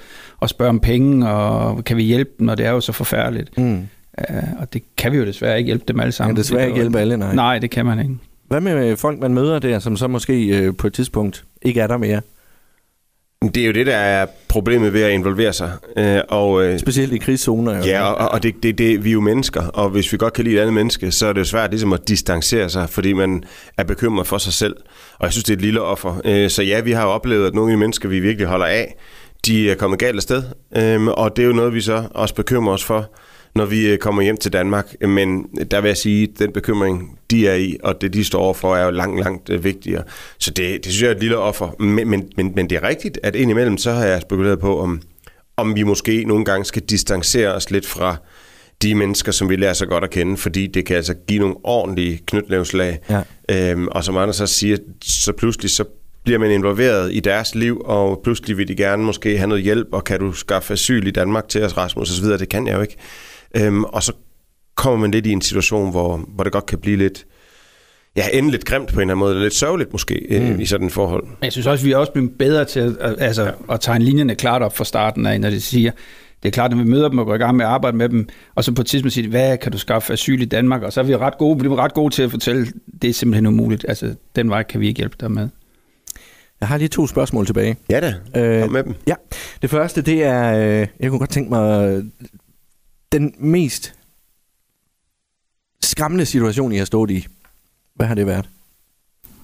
at 0.42 0.48
spørge 0.48 0.68
om 0.68 0.80
penge, 0.80 1.28
og 1.28 1.84
kan 1.84 1.96
vi 1.96 2.02
hjælpe 2.02 2.30
dem, 2.38 2.48
og 2.48 2.58
det 2.58 2.66
er 2.66 2.70
jo 2.70 2.80
så 2.80 2.92
forfærdeligt. 2.92 3.58
Mm. 3.58 3.78
Øh, 4.18 4.36
og 4.58 4.72
det 4.72 4.82
kan 4.96 5.12
vi 5.12 5.16
jo 5.16 5.26
desværre 5.26 5.58
ikke 5.58 5.66
hjælpe 5.66 5.84
dem 5.88 6.00
alle 6.00 6.12
sammen. 6.12 6.34
Kan 6.36 6.42
desværre 6.42 6.66
ikke 6.66 6.78
hjælpe 6.78 6.98
alle, 6.98 7.16
nej. 7.16 7.34
Nej, 7.34 7.58
det 7.58 7.70
kan 7.70 7.86
man 7.86 7.98
ikke. 7.98 8.14
Hvad 8.48 8.60
med 8.60 8.96
folk, 8.96 9.18
man 9.20 9.34
møder 9.34 9.58
der, 9.58 9.78
som 9.78 9.96
så 9.96 10.08
måske 10.08 10.46
øh, 10.58 10.76
på 10.76 10.86
et 10.86 10.92
tidspunkt 10.92 11.44
ikke 11.62 11.80
er 11.80 11.86
der 11.86 11.96
mere? 11.96 12.20
Det 13.54 13.56
er 13.56 13.66
jo 13.66 13.72
det, 13.72 13.86
der 13.86 13.96
er 13.96 14.26
problemet 14.48 14.92
ved 14.92 15.02
at 15.02 15.12
involvere 15.12 15.52
sig. 15.52 15.72
Øh, 15.96 16.20
og, 16.28 16.64
øh, 16.64 16.78
Specielt 16.78 17.12
i 17.12 17.18
krigszoner. 17.18 17.76
Jo. 17.76 17.82
Ja, 17.84 18.02
og, 18.02 18.28
og 18.28 18.42
det, 18.42 18.54
det, 18.62 18.78
det, 18.78 19.04
vi 19.04 19.08
er 19.08 19.12
jo 19.12 19.20
mennesker, 19.20 19.62
og 19.62 19.88
hvis 19.90 20.12
vi 20.12 20.16
godt 20.18 20.32
kan 20.32 20.44
lide 20.44 20.56
et 20.56 20.60
andet 20.60 20.72
menneske, 20.74 21.10
så 21.10 21.26
er 21.26 21.32
det 21.32 21.40
jo 21.40 21.44
svært 21.44 21.70
ligesom 21.70 21.92
at 21.92 22.08
distancere 22.08 22.68
sig, 22.68 22.90
fordi 22.90 23.12
man 23.12 23.44
er 23.78 23.84
bekymret 23.84 24.26
for 24.26 24.38
sig 24.38 24.52
selv. 24.52 24.76
Og 25.18 25.24
jeg 25.24 25.32
synes, 25.32 25.44
det 25.44 25.52
er 25.52 25.56
et 25.56 25.62
lille 25.62 25.80
offer. 25.80 26.20
Øh, 26.24 26.50
Så 26.50 26.62
ja, 26.62 26.80
vi 26.80 26.92
har 26.92 27.02
jo 27.02 27.08
oplevet, 27.10 27.46
at 27.46 27.54
nogle 27.54 27.72
af 27.72 27.76
de 27.76 27.80
mennesker, 27.80 28.08
vi 28.08 28.20
virkelig 28.20 28.46
holder 28.46 28.66
af, 28.66 28.96
de 29.46 29.70
er 29.70 29.74
kommet 29.74 29.98
galt 29.98 30.16
afsted. 30.16 30.42
Øhm, 30.76 31.08
Og 31.08 31.36
det 31.36 31.42
er 31.42 31.46
jo 31.46 31.52
noget, 31.52 31.74
vi 31.74 31.80
så 31.80 32.04
også 32.10 32.34
bekymrer 32.34 32.74
os 32.74 32.84
for, 32.84 33.10
når 33.54 33.64
vi 33.64 33.86
øh, 33.86 33.98
kommer 33.98 34.22
hjem 34.22 34.36
til 34.36 34.52
Danmark. 34.52 34.94
Men 35.00 35.46
der 35.70 35.80
vil 35.80 35.88
jeg 35.88 35.96
sige, 35.96 36.22
at 36.22 36.38
den 36.38 36.52
bekymring, 36.52 37.18
de 37.30 37.48
er 37.48 37.54
i, 37.54 37.76
og 37.82 38.00
det, 38.00 38.12
de 38.12 38.24
står 38.24 38.40
overfor, 38.40 38.76
er 38.76 38.84
jo 38.84 38.90
langt, 38.90 39.20
langt 39.20 39.50
øh, 39.50 39.64
vigtigere. 39.64 40.02
Så 40.38 40.50
det, 40.50 40.84
det 40.84 40.92
synes 40.92 41.02
jeg 41.02 41.08
er 41.08 41.14
et 41.14 41.20
lille 41.20 41.38
offer. 41.38 41.82
Men, 41.82 42.08
men, 42.08 42.28
men, 42.36 42.52
men 42.56 42.70
det 42.70 42.76
er 42.76 42.88
rigtigt, 42.88 43.18
at 43.22 43.36
indimellem, 43.36 43.78
så 43.78 43.92
har 43.92 44.04
jeg 44.04 44.20
spekuleret 44.20 44.58
på, 44.58 44.80
om, 44.80 45.02
om 45.56 45.76
vi 45.76 45.82
måske 45.82 46.24
nogle 46.24 46.44
gange 46.44 46.64
skal 46.64 46.82
distancere 46.82 47.54
os 47.54 47.70
lidt 47.70 47.86
fra 47.86 48.16
de 48.82 48.94
mennesker, 48.94 49.32
som 49.32 49.48
vi 49.48 49.56
lærer 49.56 49.72
så 49.72 49.86
godt 49.86 50.04
at 50.04 50.10
kende, 50.10 50.36
fordi 50.36 50.66
det 50.66 50.86
kan 50.86 50.96
altså 50.96 51.14
give 51.28 51.38
nogle 51.38 51.54
ordentlige 51.64 52.20
knytnævslag. 52.26 52.98
Ja. 53.10 53.22
Øhm, 53.50 53.88
og 53.88 54.04
som 54.04 54.16
Anders 54.16 54.40
også 54.40 54.54
siger, 54.54 54.76
så 55.02 55.32
pludselig 55.32 55.70
så 55.70 55.84
bliver 56.24 56.38
man 56.38 56.50
involveret 56.50 57.14
i 57.14 57.20
deres 57.20 57.54
liv, 57.54 57.82
og 57.84 58.20
pludselig 58.24 58.58
vil 58.58 58.68
de 58.68 58.74
gerne 58.74 59.04
måske 59.04 59.38
have 59.38 59.48
noget 59.48 59.64
hjælp, 59.64 59.88
og 59.92 60.04
kan 60.04 60.20
du 60.20 60.32
skaffe 60.32 60.72
asyl 60.72 61.06
i 61.06 61.10
Danmark 61.10 61.48
til 61.48 61.62
os, 61.62 61.76
Rasmus, 61.76 62.10
og 62.10 62.16
så 62.16 62.22
videre. 62.22 62.38
Det 62.38 62.48
kan 62.48 62.66
jeg 62.66 62.74
jo 62.76 62.80
ikke. 62.80 62.96
Øhm, 63.56 63.84
og 63.84 64.02
så 64.02 64.12
kommer 64.74 64.98
man 65.00 65.10
lidt 65.10 65.26
i 65.26 65.30
en 65.32 65.40
situation, 65.42 65.90
hvor, 65.90 66.16
hvor 66.34 66.44
det 66.44 66.52
godt 66.52 66.66
kan 66.66 66.78
blive 66.78 66.96
lidt, 66.96 67.24
ja, 68.16 68.22
ende 68.32 68.50
lidt 68.50 68.64
grimt 68.64 68.88
på 68.88 68.94
en 68.94 69.00
eller 69.00 69.12
anden 69.12 69.18
måde, 69.18 69.30
eller 69.30 69.42
lidt 69.42 69.54
sørgeligt 69.54 69.92
måske, 69.92 70.26
mm. 70.30 70.36
øh, 70.36 70.60
i 70.60 70.66
sådan 70.66 70.86
et 70.86 70.92
forhold. 70.92 71.24
Jeg 71.42 71.52
synes 71.52 71.66
også, 71.66 71.84
vi 71.84 71.92
er 71.92 71.96
også 71.96 72.12
blevet 72.12 72.30
bedre 72.38 72.64
til 72.64 72.80
at, 72.80 72.96
at- 73.00 73.16
altså, 73.18 73.52
at 73.70 73.80
tegne 73.80 74.04
linjerne 74.04 74.34
klart 74.34 74.62
op 74.62 74.76
fra 74.76 74.84
starten 74.84 75.26
af, 75.26 75.40
når 75.40 75.50
de 75.50 75.60
siger, 75.60 75.90
det 76.42 76.48
er 76.48 76.52
klart, 76.52 76.72
at 76.72 76.78
vi 76.78 76.84
møder 76.84 77.08
dem 77.08 77.18
og 77.18 77.26
går 77.26 77.34
i 77.34 77.38
gang 77.38 77.56
med 77.56 77.64
at 77.64 77.70
arbejde 77.70 77.96
med 77.96 78.08
dem, 78.08 78.28
og 78.54 78.64
så 78.64 78.72
på 78.72 78.82
et 78.82 78.86
tidspunkt 78.86 79.12
siger 79.12 79.22
de, 79.26 79.30
hvad 79.30 79.58
kan 79.58 79.72
du 79.72 79.78
skaffe 79.78 80.12
asyl 80.12 80.42
i 80.42 80.44
Danmark? 80.44 80.82
Og 80.82 80.92
så 80.92 81.00
er 81.00 81.04
vi 81.04 81.16
ret 81.16 81.38
gode, 81.38 81.60
vi 81.60 81.66
er 81.66 81.76
ret 81.76 81.94
gode 81.94 82.14
til 82.14 82.22
at 82.22 82.30
fortælle, 82.30 82.66
det 83.02 83.10
er 83.10 83.14
simpelthen 83.14 83.46
umuligt. 83.46 83.84
Altså, 83.88 84.14
den 84.36 84.50
vej 84.50 84.62
kan 84.62 84.80
vi 84.80 84.88
ikke 84.88 84.98
hjælpe 84.98 85.16
dig 85.20 85.30
med. 85.32 85.48
Jeg 86.60 86.68
har 86.68 86.76
lige 86.78 86.88
to 86.88 87.06
spørgsmål 87.06 87.46
tilbage. 87.46 87.76
Ja 87.90 88.00
da, 88.00 88.40
Øh, 88.40 88.62
kom 88.62 88.72
med 88.72 88.82
dem. 88.84 88.94
Ja, 89.06 89.14
det 89.62 89.70
første, 89.70 90.02
det 90.02 90.22
er, 90.24 90.58
øh, 90.58 90.86
jeg 91.00 91.10
kunne 91.10 91.18
godt 91.18 91.30
tænke 91.30 91.50
mig, 91.50 92.02
den 93.18 93.34
mest 93.38 93.94
skræmmende 95.82 96.26
situation, 96.26 96.72
I 96.72 96.76
har 96.76 96.84
stået 96.84 97.10
i. 97.10 97.26
Hvad 97.94 98.06
har 98.06 98.14
det 98.14 98.26
været? 98.26 98.48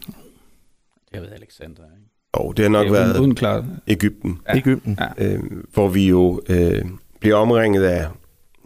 Det 0.06 1.14
har 1.14 1.20
været 1.20 1.32
Alexander. 1.34 1.82
Ikke? 1.82 2.08
Og 2.32 2.56
det 2.56 2.64
har 2.64 2.70
nok 2.70 2.84
det 2.84 2.92
været 2.92 3.10
uden, 3.10 3.20
uden 3.20 3.34
klart. 3.34 3.64
Ægypten, 3.86 4.38
Ja. 4.48 4.56
Ægypten. 4.56 4.98
Ja. 5.18 5.26
øh, 5.34 5.40
hvor 5.72 5.88
vi 5.88 6.08
jo 6.08 6.40
øh, 6.48 6.84
bliver 7.20 7.36
omringet 7.36 7.82
af 7.84 8.06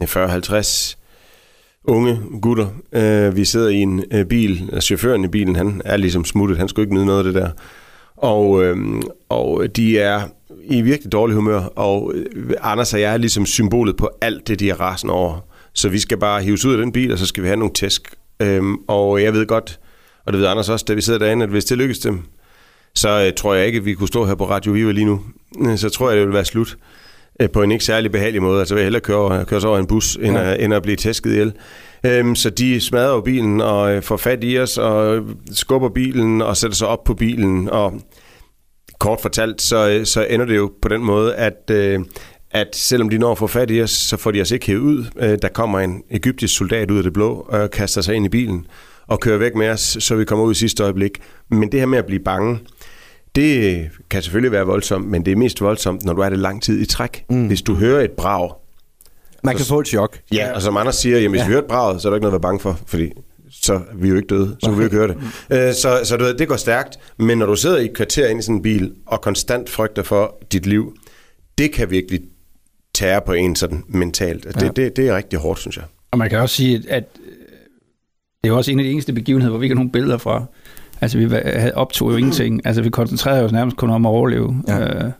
40-50 0.03 0.95
unge 1.83 2.19
gutter. 2.41 2.67
Øh, 2.91 3.35
vi 3.35 3.45
sidder 3.45 3.69
i 3.69 3.75
en 3.75 4.03
øh, 4.11 4.25
bil, 4.25 4.69
og 4.73 4.83
chaufføren 4.83 5.23
i 5.23 5.27
bilen, 5.27 5.55
han 5.55 5.81
er 5.85 5.97
ligesom 5.97 6.25
smuttet, 6.25 6.57
han 6.57 6.67
skulle 6.67 6.83
ikke 6.83 6.95
nyde 6.95 7.05
noget 7.05 7.19
af 7.27 7.33
det 7.33 7.41
der. 7.41 7.51
Og, 8.17 8.63
øh, 8.63 8.77
og 9.29 9.75
de 9.75 9.99
er 9.99 10.21
i 10.63 10.81
virkelig 10.81 11.11
dårlig 11.11 11.35
humør, 11.35 11.59
og 11.59 12.13
øh, 12.15 12.53
Anders 12.61 12.93
og 12.93 13.01
jeg 13.01 13.13
er 13.13 13.17
ligesom 13.17 13.45
symbolet 13.45 13.97
på 13.97 14.09
alt 14.21 14.47
det, 14.47 14.59
de 14.59 14.69
er 14.69 14.81
rasende 14.81 15.13
over. 15.13 15.39
Så 15.73 15.89
vi 15.89 15.99
skal 15.99 16.17
bare 16.17 16.41
hives 16.41 16.65
ud 16.65 16.71
af 16.73 16.77
den 16.77 16.91
bil, 16.91 17.11
og 17.11 17.17
så 17.17 17.25
skal 17.25 17.43
vi 17.43 17.47
have 17.47 17.57
nogle 17.57 17.73
tæsk. 17.73 18.15
Øhm, 18.39 18.75
og 18.87 19.23
jeg 19.23 19.33
ved 19.33 19.45
godt, 19.45 19.79
og 20.25 20.33
det 20.33 20.41
ved 20.41 20.47
Anders 20.47 20.69
også, 20.69 20.85
da 20.87 20.93
vi 20.93 21.01
sidder 21.01 21.19
derinde, 21.19 21.43
at 21.43 21.49
hvis 21.49 21.65
det 21.65 21.77
lykkes 21.77 21.99
dem, 21.99 22.21
så 22.95 23.25
øh, 23.25 23.33
tror 23.33 23.53
jeg 23.53 23.65
ikke, 23.65 23.77
at 23.77 23.85
vi 23.85 23.93
kunne 23.93 24.07
stå 24.07 24.25
her 24.25 24.35
på 24.35 24.49
Radio 24.49 24.71
Viva 24.71 24.91
lige 24.91 25.05
nu. 25.05 25.21
Øh, 25.61 25.77
Så 25.77 25.89
tror 25.89 26.09
jeg, 26.09 26.17
det 26.17 26.25
vil 26.25 26.33
være 26.33 26.45
slut 26.45 26.77
øh, 27.39 27.49
på 27.49 27.61
en 27.63 27.71
ikke 27.71 27.85
særlig 27.85 28.11
behagelig 28.11 28.41
måde. 28.41 28.59
Altså 28.59 28.75
vil 28.75 28.81
jeg 28.81 28.85
hellere 28.85 29.01
køre, 29.01 29.45
køre 29.45 29.61
sig 29.61 29.69
over 29.69 29.79
en 29.79 29.87
bus, 29.87 30.15
end, 30.15 30.37
ja. 30.37 30.51
at, 30.51 30.63
end 30.63 30.73
at 30.73 30.83
blive 30.83 30.95
tæsket 30.95 31.31
ihjel. 31.31 31.53
Øhm, 32.05 32.35
så 32.35 32.49
de 32.49 32.81
smadrer 32.81 33.13
jo 33.13 33.21
bilen 33.21 33.61
og 33.61 33.95
øh, 33.95 34.01
får 34.01 34.17
fat 34.17 34.39
i 34.41 34.59
os 34.59 34.77
og 34.77 35.23
skubber 35.51 35.89
bilen 35.89 36.41
og 36.41 36.57
sætter 36.57 36.75
sig 36.75 36.87
op 36.87 37.03
på 37.03 37.13
bilen. 37.13 37.69
Og 37.69 38.01
kort 38.99 39.21
fortalt, 39.21 39.61
så, 39.61 39.89
øh, 39.89 40.05
så 40.05 40.25
ender 40.29 40.45
det 40.45 40.55
jo 40.55 40.71
på 40.81 40.87
den 40.87 41.03
måde, 41.03 41.35
at, 41.35 41.71
øh, 41.71 41.99
at 42.51 42.67
selvom 42.73 43.09
de 43.09 43.17
når 43.17 43.31
at 43.31 43.37
få 43.37 43.47
fat 43.47 43.71
i 43.71 43.81
os, 43.81 43.91
så 43.91 44.17
får 44.17 44.31
de 44.31 44.41
os 44.41 44.51
ikke 44.51 44.65
hævet 44.65 44.81
ud. 44.81 45.05
Øh, 45.19 45.37
der 45.41 45.47
kommer 45.47 45.79
en 45.79 46.03
egyptisk 46.11 46.57
soldat 46.57 46.91
ud 46.91 46.97
af 46.97 47.03
det 47.03 47.13
blå 47.13 47.47
og 47.49 47.71
kaster 47.71 48.01
sig 48.01 48.15
ind 48.15 48.25
i 48.25 48.29
bilen 48.29 48.65
og 49.07 49.19
kører 49.19 49.37
væk 49.37 49.55
med 49.55 49.69
os, 49.69 49.97
så 49.99 50.15
vi 50.15 50.25
kommer 50.25 50.45
ud 50.45 50.51
i 50.51 50.55
sidste 50.55 50.83
øjeblik. 50.83 51.11
Men 51.49 51.71
det 51.71 51.79
her 51.79 51.87
med 51.87 51.97
at 51.97 52.05
blive 52.05 52.23
bange, 52.23 52.59
det 53.35 53.89
kan 54.09 54.21
selvfølgelig 54.21 54.51
være 54.51 54.65
voldsomt, 54.65 55.07
men 55.07 55.25
det 55.25 55.31
er 55.31 55.35
mest 55.35 55.61
voldsomt, 55.61 56.05
når 56.05 56.13
du 56.13 56.21
er 56.21 56.29
det 56.29 56.39
lang 56.39 56.63
tid 56.63 56.81
i 56.81 56.85
træk. 56.85 57.25
Mm. 57.29 57.47
Hvis 57.47 57.61
du 57.61 57.75
hører 57.75 58.03
et 58.03 58.11
brag, 58.11 58.51
Man 59.45 59.55
kan 59.57 59.65
få 59.65 59.79
et 59.79 59.87
chok. 59.87 60.19
Ja, 60.33 60.51
og 60.55 60.61
som 60.61 60.77
Anders 60.77 60.95
siger, 60.95 61.17
jamen, 61.17 61.31
hvis 61.31 61.39
ja. 61.41 61.47
vi 61.47 61.53
hørte 61.53 61.67
braget, 61.67 62.01
så 62.01 62.07
er 62.07 62.09
der 62.09 62.15
ikke 62.15 62.23
noget 62.23 62.31
at 62.35 62.41
være 62.43 62.49
bange 62.49 62.59
for, 62.59 62.79
fordi 62.85 63.11
så 63.51 63.73
er 63.73 63.79
vi 63.95 64.09
jo 64.09 64.15
ikke 64.15 64.27
døde, 64.27 64.55
så 64.59 64.67
kunne 64.69 64.77
vi 64.77 64.81
jo 64.83 64.85
ikke 64.85 64.95
høre 64.97 65.07
det. 65.07 65.17
Øh, 65.69 65.73
Så, 65.73 65.99
så 66.03 66.17
du 66.17 66.23
ved, 66.23 66.33
det 66.33 66.47
går 66.47 66.55
stærkt, 66.55 66.99
men 67.17 67.37
når 67.37 67.45
du 67.45 67.55
sidder 67.55 67.77
i 67.77 67.85
et 67.85 67.93
kvarter 67.93 68.27
inde 68.27 68.39
i 68.39 68.41
sådan 68.41 68.55
en 68.55 68.61
bil, 68.61 68.93
og 69.05 69.21
konstant 69.21 69.69
frygter 69.69 70.03
for 70.03 70.35
dit 70.51 70.65
liv, 70.65 70.93
det 71.57 71.71
kan 71.71 71.91
virkelig 71.91 72.19
tære 72.95 73.21
på 73.25 73.33
en 73.33 73.55
sådan 73.55 73.83
mentalt. 73.87 74.43
Det, 74.43 74.55
Ja. 74.61 74.65
ja. 74.65 74.71
det, 74.71 74.95
det 74.97 75.07
er 75.07 75.15
rigtig 75.17 75.39
hårdt, 75.39 75.59
synes 75.59 75.77
jeg. 75.77 75.85
Og 76.11 76.17
man 76.17 76.29
kan 76.29 76.39
også 76.39 76.55
sige, 76.55 76.83
at, 76.89 77.03
øh, 77.25 77.31
det 78.43 78.49
er 78.49 78.53
også 78.53 78.71
en 78.71 78.79
af 78.79 78.83
de 78.85 78.91
eneste 78.91 79.13
begivenheder, 79.13 79.49
hvor 79.51 79.59
vi 79.59 79.65
ikke 79.65 79.73
har 79.73 79.79
nogen 79.79 79.91
billeder 79.91 80.17
fra. 80.17 80.45
Altså, 81.01 81.17
vi 81.17 81.23
havde 81.29 81.71
optog 81.75 82.11
jo 82.11 82.17
ingenting. 82.17 82.61
Altså, 82.67 82.81
vi 82.81 82.89
koncentrerede 82.89 83.45
os 83.45 83.51
nærmest 83.51 83.77
kun 83.77 83.89
om 83.89 84.05
at 84.05 84.09
overleve. 84.09 84.63
Ja. 84.67 85.05
Øh, 85.05 85.11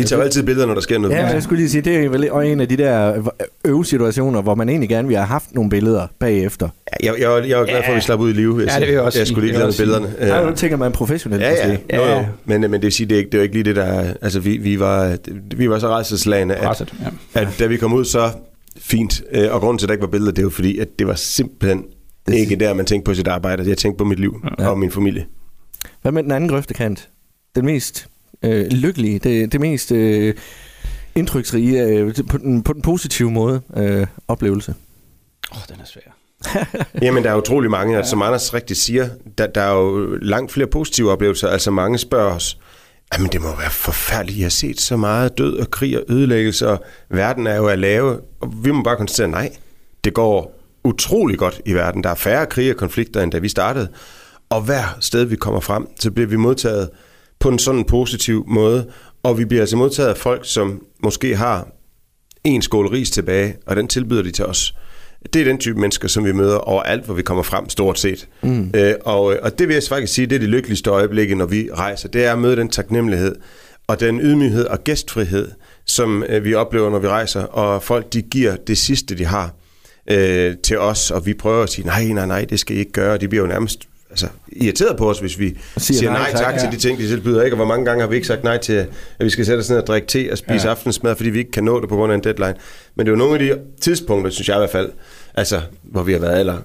I 0.00 0.04
tager 0.04 0.20
jo 0.20 0.24
altid 0.24 0.42
billeder, 0.42 0.66
når 0.66 0.74
der 0.74 0.80
sker 0.80 0.98
noget. 0.98 1.16
Ja, 1.16 1.26
jeg 1.26 1.42
skulle 1.42 1.58
lige 1.60 1.70
sige, 1.70 1.82
det 1.82 1.96
er 2.04 2.08
vel 2.08 2.32
også 2.32 2.46
en 2.48 2.60
af 2.60 2.68
de 2.68 2.76
der 2.76 3.22
øvesituationer, 3.64 4.42
hvor 4.42 4.54
man 4.54 4.68
egentlig 4.68 4.88
gerne 4.88 5.08
vil 5.08 5.16
have 5.16 5.26
haft 5.26 5.54
nogle 5.54 5.70
billeder 5.70 6.06
bagefter. 6.18 6.68
Jeg, 7.02 7.14
jeg, 7.18 7.20
jeg, 7.20 7.48
jeg 7.48 7.60
er 7.60 7.64
glad 7.64 7.82
for, 7.84 7.90
at 7.90 7.96
vi 7.96 8.00
slap 8.00 8.20
ud 8.20 8.30
i 8.30 8.32
live. 8.32 8.60
Ja, 8.60 8.64
det 8.78 8.80
vil 8.86 8.88
jeg 8.88 9.00
også 9.00 9.18
Jeg 9.18 9.26
skulle 9.26 9.46
lige 9.46 9.56
glemme 9.56 9.72
billederne. 9.78 10.14
Ja, 10.20 10.44
nu 10.50 10.54
tænker 10.56 10.76
man 10.76 10.92
professionelt 10.92 11.42
Ja, 11.42 11.50
ja. 11.50 11.68
måske. 11.68 11.96
Jo, 11.96 12.02
Ja, 12.02 12.10
jo. 12.12 12.16
ja. 12.18 12.26
Men, 12.44 12.60
men 12.60 12.72
det 12.72 12.82
vil 12.82 12.92
sige, 12.92 13.06
det 13.06 13.14
er, 13.14 13.18
ikke, 13.18 13.28
det 13.30 13.34
er 13.34 13.38
jo 13.38 13.42
ikke 13.42 13.54
lige 13.54 13.64
det, 13.64 13.76
der... 13.76 14.12
Altså, 14.22 14.40
vi, 14.40 14.56
vi, 14.56 14.80
var, 14.80 15.16
vi 15.56 15.70
var 15.70 15.78
så 15.78 15.88
rejseslagende, 15.88 16.54
at, 16.54 16.64
presset, 16.66 16.94
ja. 17.34 17.40
at 17.40 17.48
da 17.58 17.66
vi 17.66 17.76
kom 17.76 17.92
ud, 17.92 18.04
så 18.04 18.30
fint. 18.76 19.22
Øh, 19.32 19.54
Og 19.54 19.60
grunden 19.60 19.78
til, 19.78 19.86
at 19.86 19.88
der 19.88 19.92
ikke 19.92 20.02
var 20.02 20.08
billeder, 20.10 20.32
det 20.32 20.38
er 20.38 20.42
jo 20.42 20.50
fordi, 20.50 20.78
at 20.78 20.88
det 20.98 21.06
var 21.06 21.14
simpelthen 21.14 21.84
Det- 22.26 22.34
ikke 22.34 22.56
der, 22.56 22.74
man 22.74 22.86
tænkte 22.86 23.08
på 23.10 23.14
sit 23.14 23.28
arbejde. 23.28 23.68
Jeg 23.68 23.78
tænkte 23.78 23.98
på 23.98 24.04
mit 24.04 24.18
liv 24.20 24.36
Ja. 24.58 24.64
ja. 24.64 24.68
og 24.70 24.78
min 24.78 24.90
familie. 24.90 25.26
Hvad 26.02 26.12
med 26.12 26.22
den 26.22 26.32
anden 26.32 26.50
grøftekant? 26.50 27.08
Den 27.56 27.64
mest 27.64 28.06
øh, 28.42 28.66
lykkelige, 28.66 29.18
det, 29.18 29.52
det 29.52 29.60
mest 29.60 29.92
øh, 29.92 30.34
indtryksrige, 31.14 31.82
øh, 31.82 32.14
på, 32.28 32.38
den, 32.38 32.62
på 32.62 32.72
den 32.72 32.82
positive 32.82 33.30
måde, 33.30 33.60
øh, 33.76 34.06
oplevelse. 34.28 34.74
Åh, 35.52 35.58
oh, 35.58 35.62
den 35.68 35.80
er 35.80 35.84
svær. 35.84 36.16
Jamen, 37.04 37.24
der 37.24 37.30
er 37.30 37.36
utrolig 37.36 37.70
mange, 37.70 37.96
ja. 37.96 38.02
som 38.02 38.22
Anders 38.22 38.54
rigtig 38.54 38.76
siger, 38.76 39.08
der, 39.38 39.46
der 39.46 39.60
er 39.60 39.72
jo 39.72 40.16
langt 40.22 40.52
flere 40.52 40.66
positive 40.66 41.10
oplevelser. 41.10 41.48
Altså, 41.48 41.70
mange 41.70 41.98
spørger 41.98 42.34
os, 42.34 42.58
jamen, 43.14 43.32
det 43.32 43.40
må 43.40 43.56
være 43.56 43.70
forfærdeligt, 43.70 44.38
I 44.38 44.42
har 44.42 44.48
set 44.48 44.80
så 44.80 44.96
meget 44.96 45.38
død 45.38 45.56
og 45.56 45.70
krig 45.70 45.98
og 45.98 46.04
ødelæggelse, 46.08 46.68
og 46.68 46.84
verden 47.08 47.46
er 47.46 47.56
jo 47.56 47.66
at 47.66 47.78
lave. 47.78 48.20
Og 48.40 48.54
vi 48.64 48.70
må 48.70 48.82
bare 48.82 48.96
konstatere, 48.96 49.28
nej, 49.28 49.56
det 50.04 50.14
går 50.14 50.60
utrolig 50.84 51.38
godt 51.38 51.60
i 51.66 51.72
verden. 51.72 52.04
Der 52.04 52.10
er 52.10 52.14
færre 52.14 52.46
krige 52.46 52.72
og 52.72 52.76
konflikter, 52.76 53.22
end 53.22 53.32
da 53.32 53.38
vi 53.38 53.48
startede. 53.48 53.88
Og 54.50 54.60
hver 54.62 54.96
sted, 55.00 55.24
vi 55.24 55.36
kommer 55.36 55.60
frem, 55.60 55.86
så 55.98 56.10
bliver 56.10 56.28
vi 56.28 56.36
modtaget 56.36 56.90
på 57.40 57.48
en 57.48 57.58
sådan 57.58 57.84
positiv 57.84 58.44
måde, 58.48 58.86
og 59.22 59.38
vi 59.38 59.44
bliver 59.44 59.62
altså 59.62 59.76
modtaget 59.76 60.08
af 60.08 60.16
folk, 60.16 60.40
som 60.44 60.82
måske 61.02 61.36
har 61.36 61.68
en 62.44 62.62
skål 62.62 62.86
ris 62.86 63.10
tilbage, 63.10 63.56
og 63.66 63.76
den 63.76 63.88
tilbyder 63.88 64.22
de 64.22 64.30
til 64.30 64.44
os. 64.44 64.74
Det 65.32 65.40
er 65.40 65.44
den 65.44 65.58
type 65.58 65.80
mennesker, 65.80 66.08
som 66.08 66.24
vi 66.24 66.32
møder 66.32 66.56
overalt, 66.56 67.04
hvor 67.04 67.14
vi 67.14 67.22
kommer 67.22 67.42
frem, 67.42 67.68
stort 67.68 67.98
set. 67.98 68.28
Mm. 68.42 68.70
Øh, 68.74 68.94
og, 69.04 69.22
og 69.42 69.58
det 69.58 69.68
vil 69.68 69.74
jeg 69.74 69.82
faktisk 69.88 70.14
sige, 70.14 70.26
det 70.26 70.36
er 70.36 70.40
de 70.40 70.46
lykkeligste 70.46 70.90
øjeblikke, 70.90 71.34
når 71.34 71.46
vi 71.46 71.68
rejser. 71.72 72.08
Det 72.08 72.24
er 72.24 72.32
at 72.32 72.38
møde 72.38 72.56
den 72.56 72.68
taknemmelighed, 72.68 73.34
og 73.86 74.00
den 74.00 74.20
ydmyghed 74.20 74.64
og 74.64 74.84
gæstfrihed, 74.84 75.48
som 75.86 76.24
øh, 76.28 76.44
vi 76.44 76.54
oplever, 76.54 76.90
når 76.90 76.98
vi 76.98 77.08
rejser, 77.08 77.42
og 77.42 77.82
folk 77.82 78.12
de 78.12 78.22
giver 78.22 78.56
det 78.56 78.78
sidste, 78.78 79.18
de 79.18 79.24
har 79.24 79.54
øh, 80.10 80.56
til 80.56 80.78
os, 80.78 81.10
og 81.10 81.26
vi 81.26 81.34
prøver 81.34 81.62
at 81.62 81.70
sige, 81.70 81.86
nej, 81.86 82.04
nej, 82.04 82.26
nej, 82.26 82.44
det 82.44 82.60
skal 82.60 82.76
I 82.76 82.78
ikke 82.78 82.92
gøre, 82.92 83.12
og 83.12 83.20
de 83.20 83.28
bliver 83.28 83.42
jo 83.42 83.48
nærmest 83.48 83.89
altså, 84.10 84.28
irriteret 84.52 84.96
på 84.96 85.10
os, 85.10 85.18
hvis 85.18 85.38
vi 85.38 85.58
siger, 85.78 85.98
siger 85.98 86.12
nej 86.12 86.30
tak, 86.30 86.40
tak 86.40 86.54
ja. 86.54 86.58
til 86.60 86.72
de 86.72 86.76
ting, 86.76 86.98
de 86.98 87.08
tilbyder. 87.08 87.42
Ikke? 87.42 87.54
Og 87.54 87.56
hvor 87.56 87.66
mange 87.66 87.84
gange 87.84 88.00
har 88.00 88.08
vi 88.08 88.14
ikke 88.14 88.26
sagt 88.26 88.44
nej 88.44 88.58
til, 88.58 88.72
at 88.72 89.24
vi 89.24 89.30
skal 89.30 89.46
sætte 89.46 89.60
os 89.60 89.70
ned 89.70 89.78
og 89.78 89.86
drikke 89.86 90.06
te 90.06 90.28
og 90.32 90.38
spise 90.38 90.54
Ja. 90.54 90.62
ja. 90.64 90.70
aftensmad, 90.70 91.16
fordi 91.16 91.30
vi 91.30 91.38
ikke 91.38 91.50
kan 91.50 91.64
nå 91.64 91.80
det 91.80 91.88
på 91.88 91.96
grund 91.96 92.12
af 92.12 92.16
en 92.16 92.24
deadline. 92.24 92.54
Men 92.94 93.06
det 93.06 93.12
er 93.12 93.16
jo 93.16 93.18
nogle 93.18 93.34
af 93.34 93.38
de 93.38 93.60
tidspunkter, 93.80 94.30
synes 94.30 94.48
jeg 94.48 94.56
i 94.56 94.58
hvert 94.58 94.70
fald, 94.70 94.90
altså, 95.34 95.60
hvor 95.82 96.02
vi 96.02 96.12
har 96.12 96.18
været 96.20 96.38
aller 96.38 96.58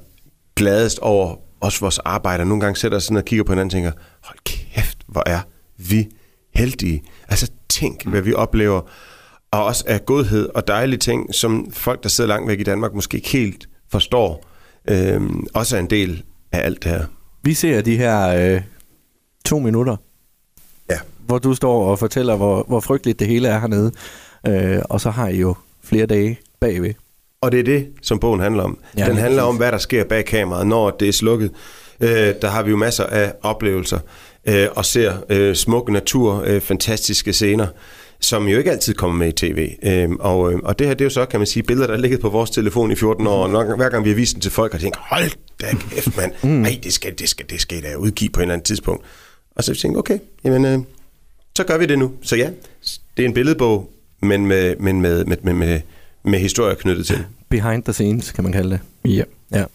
gladest 0.55 0.99
over 0.99 1.35
også 1.61 1.79
vores 1.79 1.99
arbejde. 1.99 2.41
Og 2.41 2.47
nogle 2.47 2.61
gange 2.61 2.75
sætter 2.75 2.97
os 2.97 3.11
ned 3.11 3.21
og 3.21 3.25
kigger 3.25 3.43
på 3.43 3.51
hinanden 3.51 3.67
og 3.67 3.71
tænker, 3.71 3.91
hold 4.23 4.37
kæft, 4.45 4.97
hvor 5.07 5.23
er 5.25 5.39
vi 5.77 6.07
heldige. 6.55 7.03
Altså 7.27 7.51
tænk, 7.69 8.07
hvad 8.07 8.21
vi 8.21 8.33
oplever. 8.33 8.81
Og 9.51 9.65
også 9.65 9.83
af 9.87 10.05
godhed 10.05 10.49
og 10.55 10.67
dejlige 10.67 10.99
ting, 10.99 11.35
som 11.35 11.71
folk, 11.71 12.03
der 12.03 12.09
sidder 12.09 12.27
langt 12.27 12.47
væk 12.47 12.59
i 12.59 12.63
Danmark, 12.63 12.93
måske 12.93 13.17
ikke 13.17 13.29
helt 13.29 13.69
forstår. 13.91 14.45
Øhm, 14.89 15.47
også 15.53 15.75
er 15.75 15.79
en 15.79 15.89
del 15.89 16.23
af 16.51 16.65
alt 16.65 16.83
det 16.83 16.91
her. 16.91 17.05
Vi 17.45 17.53
ser 17.53 17.81
de 17.81 17.97
her 17.97 18.27
øh, 18.55 18.61
to 19.45 19.59
minutter, 19.59 19.95
Ja. 20.89 20.97
hvor 21.25 21.37
du 21.37 21.53
står 21.53 21.85
og 21.85 21.99
fortæller, 21.99 22.35
hvor, 22.35 22.63
hvor 22.67 22.79
frygteligt 22.79 23.19
det 23.19 23.27
hele 23.27 23.47
er 23.47 23.59
hernede. 23.59 23.91
Øh, 24.47 24.81
og 24.89 25.01
så 25.01 25.09
har 25.09 25.27
I 25.27 25.37
jo 25.39 25.55
flere 25.83 26.05
dage 26.05 26.39
bagved. 26.59 26.93
Og 27.41 27.51
det 27.51 27.59
er 27.59 27.63
det, 27.63 27.87
som 28.01 28.19
bogen 28.19 28.39
handler 28.39 28.63
om. 28.63 28.77
Ja, 28.97 29.05
Den 29.07 29.17
handler 29.17 29.43
om, 29.43 29.55
hvad 29.57 29.71
der 29.71 29.77
sker 29.77 30.03
bag 30.03 30.25
kameraet, 30.25 30.67
når 30.67 30.89
det 30.89 31.07
er 31.07 31.11
slukket. 31.13 31.51
Øh, 31.99 32.09
der 32.41 32.47
har 32.47 32.63
vi 32.63 32.69
jo 32.69 32.77
masser 32.77 33.03
af 33.03 33.33
oplevelser 33.41 33.99
øh, 34.45 34.67
og 34.75 34.85
ser 34.85 35.13
øh, 35.29 35.55
smuk 35.55 35.89
natur, 35.89 36.43
øh, 36.45 36.61
fantastiske 36.61 37.33
scener, 37.33 37.67
som 38.25 38.47
jo 38.47 38.57
ikke 38.57 38.71
altid 38.71 38.93
kommer 38.93 39.17
med 39.17 39.27
i 39.27 39.31
tv. 39.31 39.69
Øh, 39.83 40.09
og, 40.19 40.53
øh, 40.53 40.59
og 40.63 40.79
det 40.79 40.87
her, 40.87 40.93
det 40.93 41.01
er 41.01 41.05
jo 41.05 41.09
så, 41.09 41.25
kan 41.25 41.39
man 41.39 41.47
sige, 41.47 41.63
billeder, 41.63 41.87
der 41.87 41.93
er 41.93 41.97
ligget 41.97 42.19
på 42.19 42.29
vores 42.29 42.49
telefon 42.49 42.91
i 42.91 42.95
14 42.95 43.27
år, 43.27 43.43
og 43.43 43.49
nok, 43.49 43.77
hver 43.77 43.89
gang 43.89 44.03
vi 44.03 44.09
har 44.09 44.15
vist 44.15 44.33
den 44.33 44.41
til 44.41 44.51
folk, 44.51 44.71
har 44.71 44.79
tænkt, 44.79 44.97
hold 44.97 45.31
da 45.61 45.65
kæft, 45.89 46.17
mand, 46.17 46.31
nej, 46.61 46.79
det 46.83 46.93
skal, 46.93 47.19
det, 47.19 47.29
skal, 47.29 47.45
det 47.49 47.61
skal 47.61 47.83
da 47.83 47.95
udgive 47.95 48.29
på 48.29 48.39
et 48.39 48.43
eller 48.43 48.53
andet 48.53 48.65
tidspunkt. 48.65 49.05
Og 49.55 49.63
så 49.63 49.73
tænkte 49.73 49.87
jeg, 49.87 49.97
okay, 49.97 50.19
jamen, 50.43 50.65
øh, 50.65 50.79
så 51.57 51.63
gør 51.63 51.77
vi 51.77 51.85
det 51.85 51.99
nu. 51.99 52.11
Så 52.21 52.35
ja, 52.35 52.49
det 53.17 53.23
er 53.23 53.27
en 53.27 53.33
billedbog, 53.33 53.91
men 54.21 54.47
med, 54.47 54.75
men 54.75 55.01
med, 55.01 55.25
med, 55.25 55.37
med, 55.41 55.53
med, 55.53 55.81
med 56.23 56.39
historier 56.39 56.75
knyttet 56.75 57.05
til. 57.05 57.25
Behind 57.49 57.83
the 57.83 57.93
scenes, 57.93 58.31
kan 58.31 58.43
man 58.43 58.53
kalde 58.53 58.69
det. 58.69 58.79
Ja. 59.11 59.23
Ja. 59.51 59.65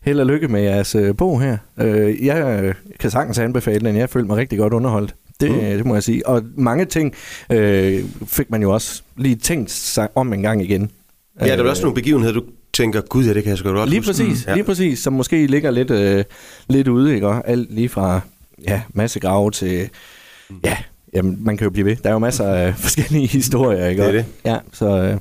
Held 0.00 0.20
og 0.20 0.26
lykke 0.26 0.48
med 0.48 0.62
jeres 0.62 0.94
øh, 0.94 1.16
bog 1.16 1.42
her. 1.42 1.56
Øh, 1.80 2.26
jeg 2.26 2.62
øh, 2.64 2.74
kan 3.00 3.10
sagtens 3.10 3.38
anbefale 3.38 3.86
den. 3.86 3.96
Jeg 3.96 4.10
følte 4.10 4.28
mig 4.28 4.36
rigtig 4.36 4.58
godt 4.58 4.72
underholdt. 4.72 5.14
Det, 5.40 5.50
mm. 5.50 5.56
Mm. 5.56 5.62
det 5.62 5.86
må 5.86 5.94
jeg 5.94 6.02
sige. 6.02 6.26
Og 6.26 6.42
mange 6.56 6.84
ting 6.84 7.14
øh, 7.50 8.04
fik 8.26 8.50
man 8.50 8.62
jo 8.62 8.70
også 8.72 9.02
lige 9.16 9.36
tænkt 9.36 9.70
sig 9.70 10.08
om 10.14 10.32
en 10.32 10.42
gang 10.42 10.62
igen. 10.62 10.90
Ja, 11.40 11.56
der 11.56 11.64
er 11.64 11.68
også 11.70 11.82
nogle 11.82 11.94
begivenheder, 11.94 12.34
du 12.34 12.42
tænker, 12.72 13.00
gud 13.00 13.24
ja, 13.24 13.34
det 13.34 13.42
kan 13.42 13.50
jeg 13.50 13.58
sgu 13.58 13.68
godt 13.72 13.90
Lige 13.90 14.00
huske. 14.00 14.08
præcis, 14.24 14.46
Ja. 14.46 14.54
lige 14.54 14.64
præcis, 14.64 14.98
som 14.98 15.12
måske 15.12 15.46
ligger 15.46 15.70
lidt, 15.70 15.90
øh, 15.90 16.24
lidt 16.68 16.88
ude, 16.88 17.14
ikke? 17.14 17.26
Og 17.28 17.48
alt 17.48 17.74
lige 17.74 17.88
fra 17.88 18.20
ja, 18.68 18.82
masse 18.94 19.20
grave 19.20 19.50
til, 19.50 19.88
ja, 20.64 20.76
jamen, 21.14 21.38
man 21.44 21.56
kan 21.56 21.64
jo 21.64 21.70
blive 21.70 21.86
ved. 21.86 21.96
Der 21.96 22.08
er 22.08 22.12
jo 22.12 22.18
masser 22.18 22.46
af 22.46 22.74
forskellige 22.84 23.26
historier, 23.26 23.86
ikke? 23.88 24.02
Det 24.02 24.08
er 24.08 24.12
det. 24.12 24.24
Ja, 24.44 24.58
så, 24.72 24.86
øh, 25.02 25.16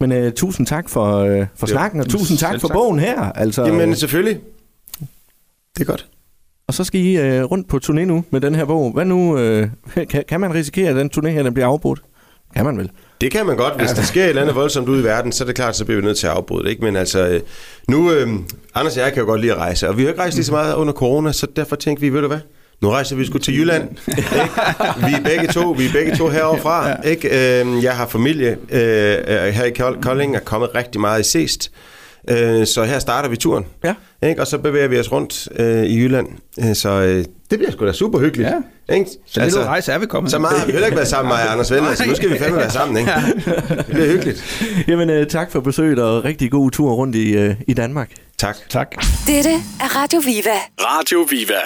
men 0.00 0.12
øh, 0.12 0.32
tusind 0.32 0.66
tak 0.66 0.88
for, 0.88 1.16
øh, 1.18 1.46
for 1.56 1.66
Jo. 1.66 1.72
snakken, 1.72 2.00
og 2.00 2.08
tusind 2.08 2.38
tak 2.38 2.60
for 2.60 2.68
tak. 2.68 2.74
bogen 2.74 2.98
her. 2.98 3.20
Altså, 3.22 3.64
Jamen, 3.64 3.90
øh, 3.90 3.96
selvfølgelig. 3.96 4.40
Det 5.76 5.80
er 5.80 5.84
godt. 5.84 6.06
Og 6.68 6.74
så 6.74 6.84
skal 6.84 7.00
I 7.00 7.16
øh, 7.18 7.44
rundt 7.44 7.68
på 7.68 7.80
turné 7.84 7.92
nu 8.04 8.24
med 8.30 8.40
den 8.40 8.54
her 8.54 8.64
bog. 8.64 8.92
Hvad 8.92 9.04
nu? 9.04 9.38
Øh, 9.38 9.68
kan, 10.10 10.24
kan 10.28 10.40
man 10.40 10.54
risikere, 10.54 10.88
at 10.88 10.96
den 10.96 11.10
turné 11.16 11.28
her 11.28 11.42
den 11.42 11.54
bliver 11.54 11.66
afbrudt? 11.66 12.02
Kan 12.56 12.64
man 12.64 12.78
vel? 12.78 12.90
Det 13.20 13.30
kan 13.32 13.46
man 13.46 13.56
godt. 13.56 13.74
Hvis 13.78 13.90
der 13.90 14.02
sker 14.02 14.22
et 14.24 14.28
eller 14.28 14.42
andet 14.42 14.54
voldsomt 14.56 14.88
ude 14.88 15.00
i 15.00 15.04
verden, 15.04 15.32
så 15.32 15.44
er 15.44 15.46
det 15.46 15.54
klart, 15.54 15.76
så 15.76 15.84
bliver 15.84 16.00
vi 16.00 16.06
nødt 16.06 16.18
til 16.18 16.26
at 16.26 16.32
afbryde 16.32 16.64
det. 16.64 16.70
Ikke? 16.70 16.84
Men 16.84 16.96
altså, 16.96 17.28
øh, 17.28 17.40
nu, 17.88 18.12
øh, 18.12 18.28
Anders 18.74 18.96
og 18.96 19.02
jeg 19.02 19.12
kan 19.12 19.20
jo 19.20 19.26
godt 19.26 19.40
lide 19.40 19.52
at 19.52 19.58
rejse, 19.58 19.88
og 19.88 19.96
vi 19.98 20.02
har 20.02 20.08
ikke 20.08 20.20
rejst 20.20 20.36
lige 20.36 20.44
så 20.44 20.52
meget 20.52 20.74
under 20.74 20.92
corona, 20.92 21.32
så 21.32 21.46
derfor 21.56 21.76
tænkte 21.76 22.00
vi, 22.00 22.08
ved 22.12 22.20
du 22.20 22.26
hvad? 22.26 22.38
Nu 22.80 22.88
rejser 22.90 23.16
vi 23.16 23.26
sgu 23.26 23.38
til 23.38 23.54
Jylland. 23.58 23.88
Ikke? 24.08 24.22
Vi 25.06 25.12
er 25.12 25.20
begge 25.24 25.46
to, 25.52 25.70
vi 25.70 25.86
er 25.86 25.92
begge 25.92 26.16
to 26.16 26.28
herovre 26.28 26.58
fra. 26.60 27.02
Ikke? 27.02 27.28
Øh, 27.60 27.84
jeg 27.84 27.96
har 27.96 28.06
familie 28.06 28.50
øh, 28.70 28.78
her 29.54 29.64
i 29.64 29.70
Kold- 29.70 30.02
Kolding, 30.02 30.36
er 30.36 30.40
kommet 30.40 30.70
rigtig 30.74 31.00
meget 31.00 31.20
i 31.20 31.30
Seest. 31.30 31.70
Øh, 32.30 32.66
så 32.66 32.84
her 32.84 32.98
starter 32.98 33.28
vi 33.28 33.36
turen. 33.36 33.66
Ja. 33.84 33.94
Ikke? 34.22 34.40
Og 34.40 34.46
så 34.46 34.58
bevæger 34.58 34.88
vi 34.88 34.98
os 34.98 35.12
rundt 35.12 35.48
øh, 35.56 35.84
i 35.84 35.98
Jylland. 35.98 36.26
Øh, 36.60 36.74
så 36.74 36.90
øh, 36.90 37.24
det 37.50 37.58
bliver 37.58 37.70
sgu 37.70 37.86
da 37.86 37.92
super 37.92 38.18
hyggeligt. 38.18 38.48
Ja. 38.88 38.94
Ikke? 38.94 39.10
Så 39.26 39.40
altså, 39.40 39.58
lidt 39.58 39.68
rejse 39.68 39.92
er 39.92 39.98
vi 39.98 40.06
kommet. 40.06 40.30
så 40.30 40.38
meget 40.38 40.58
har 40.58 40.66
vi 40.66 40.72
heller 40.72 40.86
ikke 40.86 40.96
været 40.96 41.08
sammen 41.08 41.28
med 41.28 41.36
Anders 41.48 41.70
Venner, 41.72 41.94
så 41.94 42.04
nu 42.06 42.14
skal 42.14 42.30
vi 42.30 42.38
fandme 42.38 42.56
være 42.58 42.70
sammen. 42.70 42.96
Ikke? 42.96 43.10
Det 43.76 43.86
bliver 43.86 44.06
hyggeligt. 44.06 44.64
Jamen, 44.88 45.10
øh, 45.10 45.26
tak 45.26 45.52
for 45.52 45.60
besøget, 45.60 45.98
og 45.98 46.24
rigtig 46.24 46.50
god 46.50 46.70
tur 46.70 46.92
rundt 46.92 47.16
i, 47.16 47.36
øh, 47.36 47.54
i 47.68 47.74
Danmark. 47.74 48.10
Tak. 48.38 48.56
Tak. 48.68 48.94
Dette 49.26 49.50
er 49.80 50.02
Radio 50.02 50.18
Viva. 50.18 50.56
Radio 50.80 51.26
Viva. 51.30 51.60